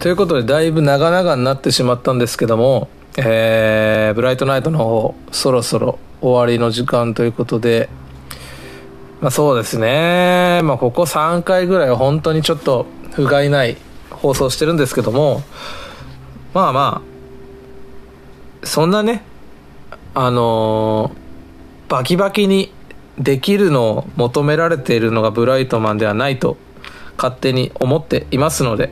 [0.00, 7.88] ということでだいぶ長々になってしまったんですけども、えー、ブライトナイトの方そろそろ終わりの時間ということで
[9.20, 10.60] まあそうですね。
[10.64, 13.76] まあここ3回ぐらいは本当にちょっと不甲斐ない
[14.10, 15.42] 放送してるんですけども
[16.54, 19.22] まあまあそんなね
[20.14, 22.72] あのー、バキバキに
[23.18, 26.56] できるのを求められているのがブライトマンではないと
[27.16, 28.90] 勝手に思っていますので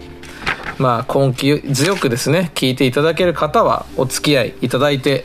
[0.79, 5.25] まあ、根気強くですね、聞いていただける方はお付き合いいただいて、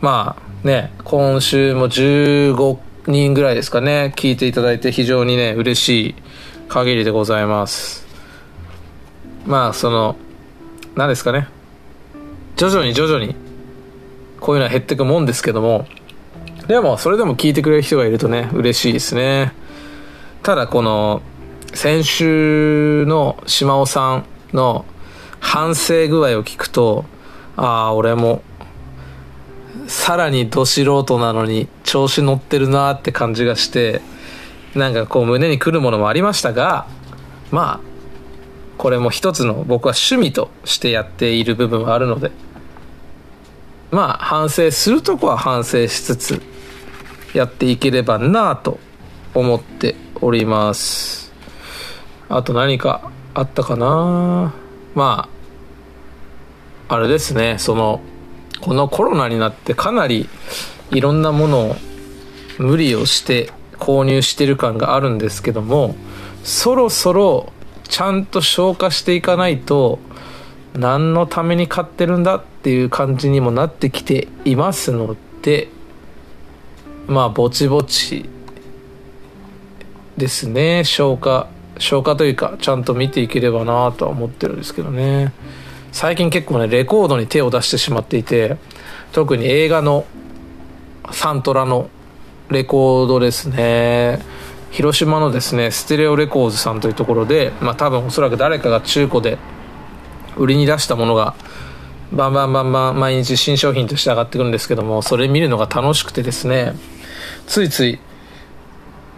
[0.00, 6.14] まあね、今週も15人ぐらいですかね、聞いていただいて非常にね、嬉しい
[6.68, 8.06] 限りでございます。
[9.46, 10.16] まあ、その、
[10.94, 11.48] 何ですかね、
[12.56, 13.34] 徐々に徐々に、
[14.40, 15.86] こういうのは減っていくもんですけども、
[16.66, 19.52] でも、それでも聞いてくれる人がいるとね、嬉しいですね。
[20.42, 21.22] ただ、この、
[21.74, 24.84] 先週の島尾さんの
[25.40, 27.04] 反省具合を聞くと、
[27.56, 28.42] ああ、俺も、
[29.86, 34.02] さらにど素人なのに調子乗ってるなって感じがして、
[34.74, 36.86] なんかこう胸にくるものもありましたが、
[37.50, 37.88] まあ、
[38.76, 42.30] これも一つの僕は趣味としてやっている部分はあるので、
[43.90, 46.42] まあ反省するとこは反省しつつ
[47.34, 48.78] やっていければなと
[49.34, 51.27] 思っております。
[52.28, 54.54] あと何かあったかな？
[54.94, 55.28] ま
[56.88, 57.56] ああれですね。
[57.58, 58.00] その
[58.60, 60.28] このコロナになってかなり
[60.90, 61.76] いろんなものを
[62.58, 65.94] 無理をして購入してる感があるんですけども
[66.42, 67.52] そろそろ
[67.84, 70.00] ちゃんと消化していかないと
[70.74, 75.68] 何のために買ってるんだっていう感じにもなってきていますので
[77.06, 78.28] まあぼちぼち
[80.16, 80.82] ですね。
[80.84, 81.48] 消化
[81.78, 85.32] 消化というかちゃんと見ていければなとは思ってるんですけどね。
[85.92, 88.56] 最近結構ねレコードに手を出してしまっていて
[89.12, 90.04] 特に映画の
[91.12, 91.88] サントラの
[92.50, 94.20] レコードですね。
[94.70, 99.38] 広島のですねステレオレコーズさんというところでまあ多分おそらく誰かが中古で
[100.36, 101.34] 売りに出したものが
[102.12, 106.74] バンバンバンバン毎日新商品として上がってくるんですけどもそれ見るのが楽しくてですね
[107.46, 107.98] ついつい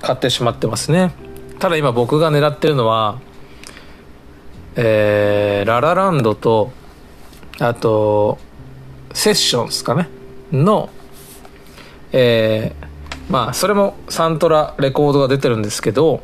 [0.00, 1.12] 買ってしまってますね。
[1.60, 3.20] ただ今僕が狙ってるのは
[4.76, 6.72] えー、ララランドと
[7.58, 8.38] あと
[9.12, 10.08] セッションですかね。
[10.52, 10.90] の
[12.12, 16.22] えー、まあそれもサントラレコードが出てるんですけど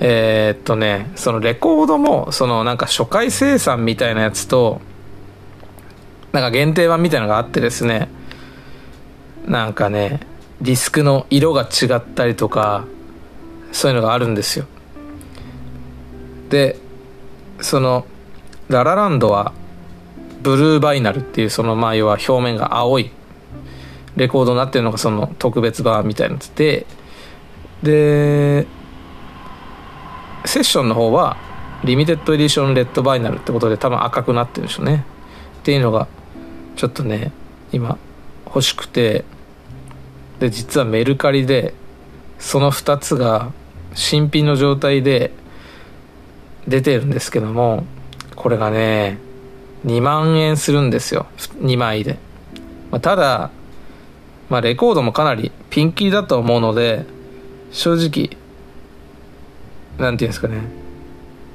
[0.00, 4.80] えー、っとねそのレコードもそのなんか初回生産みたいなやつと
[6.32, 8.08] なんか限定版みたいなのがあってですね
[9.46, 10.20] なんかね
[10.60, 12.86] ディスクの色が違ったりとか
[13.76, 14.66] そういうのがあるんですよ。
[16.48, 16.78] で
[17.60, 18.06] その
[18.68, 19.52] ララランドは
[20.42, 23.10] ブルーバイナルっていうそのまあ要は表面が青い
[24.16, 26.86] レコードになってるのがその特別版みたいなやつで
[27.82, 28.66] で
[30.44, 31.36] セッションの方は
[31.84, 35.04] limited edition red vinyl ってことで多分赤くなってるんでしょうね。
[35.60, 36.08] っていうのが
[36.76, 37.32] ちょっとね
[37.72, 37.98] 今
[38.46, 39.24] 欲しくて。
[40.38, 41.72] で実はメルカリで
[42.38, 43.52] その2つが
[43.96, 45.32] 新品の状態で
[46.68, 47.84] 出てるんですけども
[48.36, 49.18] これがね
[49.84, 51.26] 2万円するんですよ。
[51.60, 52.18] 2枚で、
[52.90, 53.50] まあ、ただ、
[54.48, 57.06] まあ、レコードもかなりピンキリだと思うので
[57.72, 58.36] 正直
[59.98, 60.60] なんていうんですかね。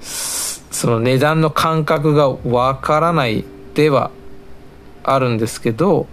[0.02, 4.10] その値段の感覚がわからないでは
[5.04, 6.08] あるんですけど、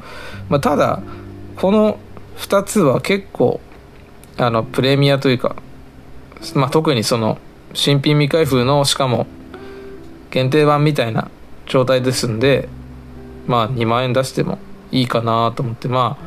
[0.51, 1.03] まあ、ただ
[1.57, 1.99] この
[2.37, 3.61] 2つは結構
[4.37, 5.57] あのプレミアというか、
[6.55, 7.39] まあ、特にその
[7.74, 9.26] 新品未開封のしかも
[10.30, 11.30] 限定版みたいな
[11.66, 12.68] 状態ですんで
[13.47, 14.59] まあ2万円出しても
[14.91, 16.18] いいかなと思ってま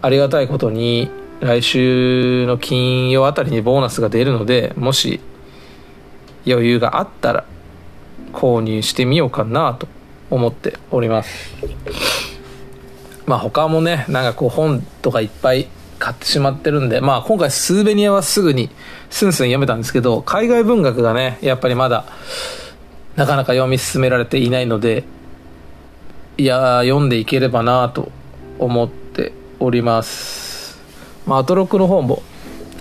[0.00, 1.10] あありがたいことに
[1.40, 5.20] 来週の金曜あたりにボーナスが出るのでもし
[6.46, 7.44] 余裕があったら
[8.32, 9.88] 購入してみようかなと
[10.30, 11.54] 思っております。
[13.26, 15.68] まあ他もねなんかこう本とかいっぱい
[15.98, 18.70] 買ってしまってるんでまあ今回スーベニアはすぐに
[19.10, 22.04] スンスン読めたんですけど海外文学がねやっぱりまだ
[23.16, 25.04] なかなか読み進められていないので
[26.36, 28.12] いや読んでいければなと
[28.58, 30.78] 思っております。
[31.26, 32.22] まあアトロクの方も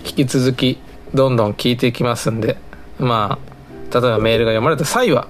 [0.06, 0.80] 引き続き
[1.14, 2.58] どんどん聞いていきますんで
[3.00, 5.28] まあ例えばメールが読まれた際は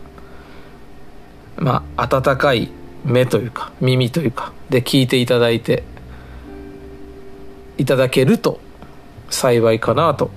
[1.55, 2.69] まあ温かい
[3.05, 5.83] 目というか耳というかで聞いていただいて
[7.77, 8.59] いただけると
[9.29, 10.31] 幸いかなと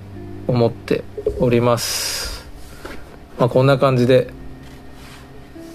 [0.47, 1.03] 思って
[1.39, 2.45] おります。
[3.39, 4.27] まあこんな感じで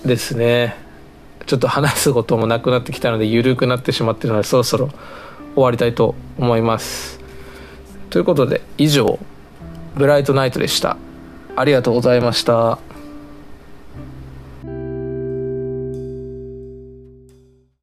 [0.05, 0.77] ですね。
[1.47, 4.91] ちょっと話すこともなくなってきたので緩くなってしまってるのでそろそろ
[5.55, 7.21] 終わりたいと思います。
[8.11, 9.19] ということで以上
[9.95, 10.97] ブライトナイトでした。
[11.55, 12.79] ありがとうございました。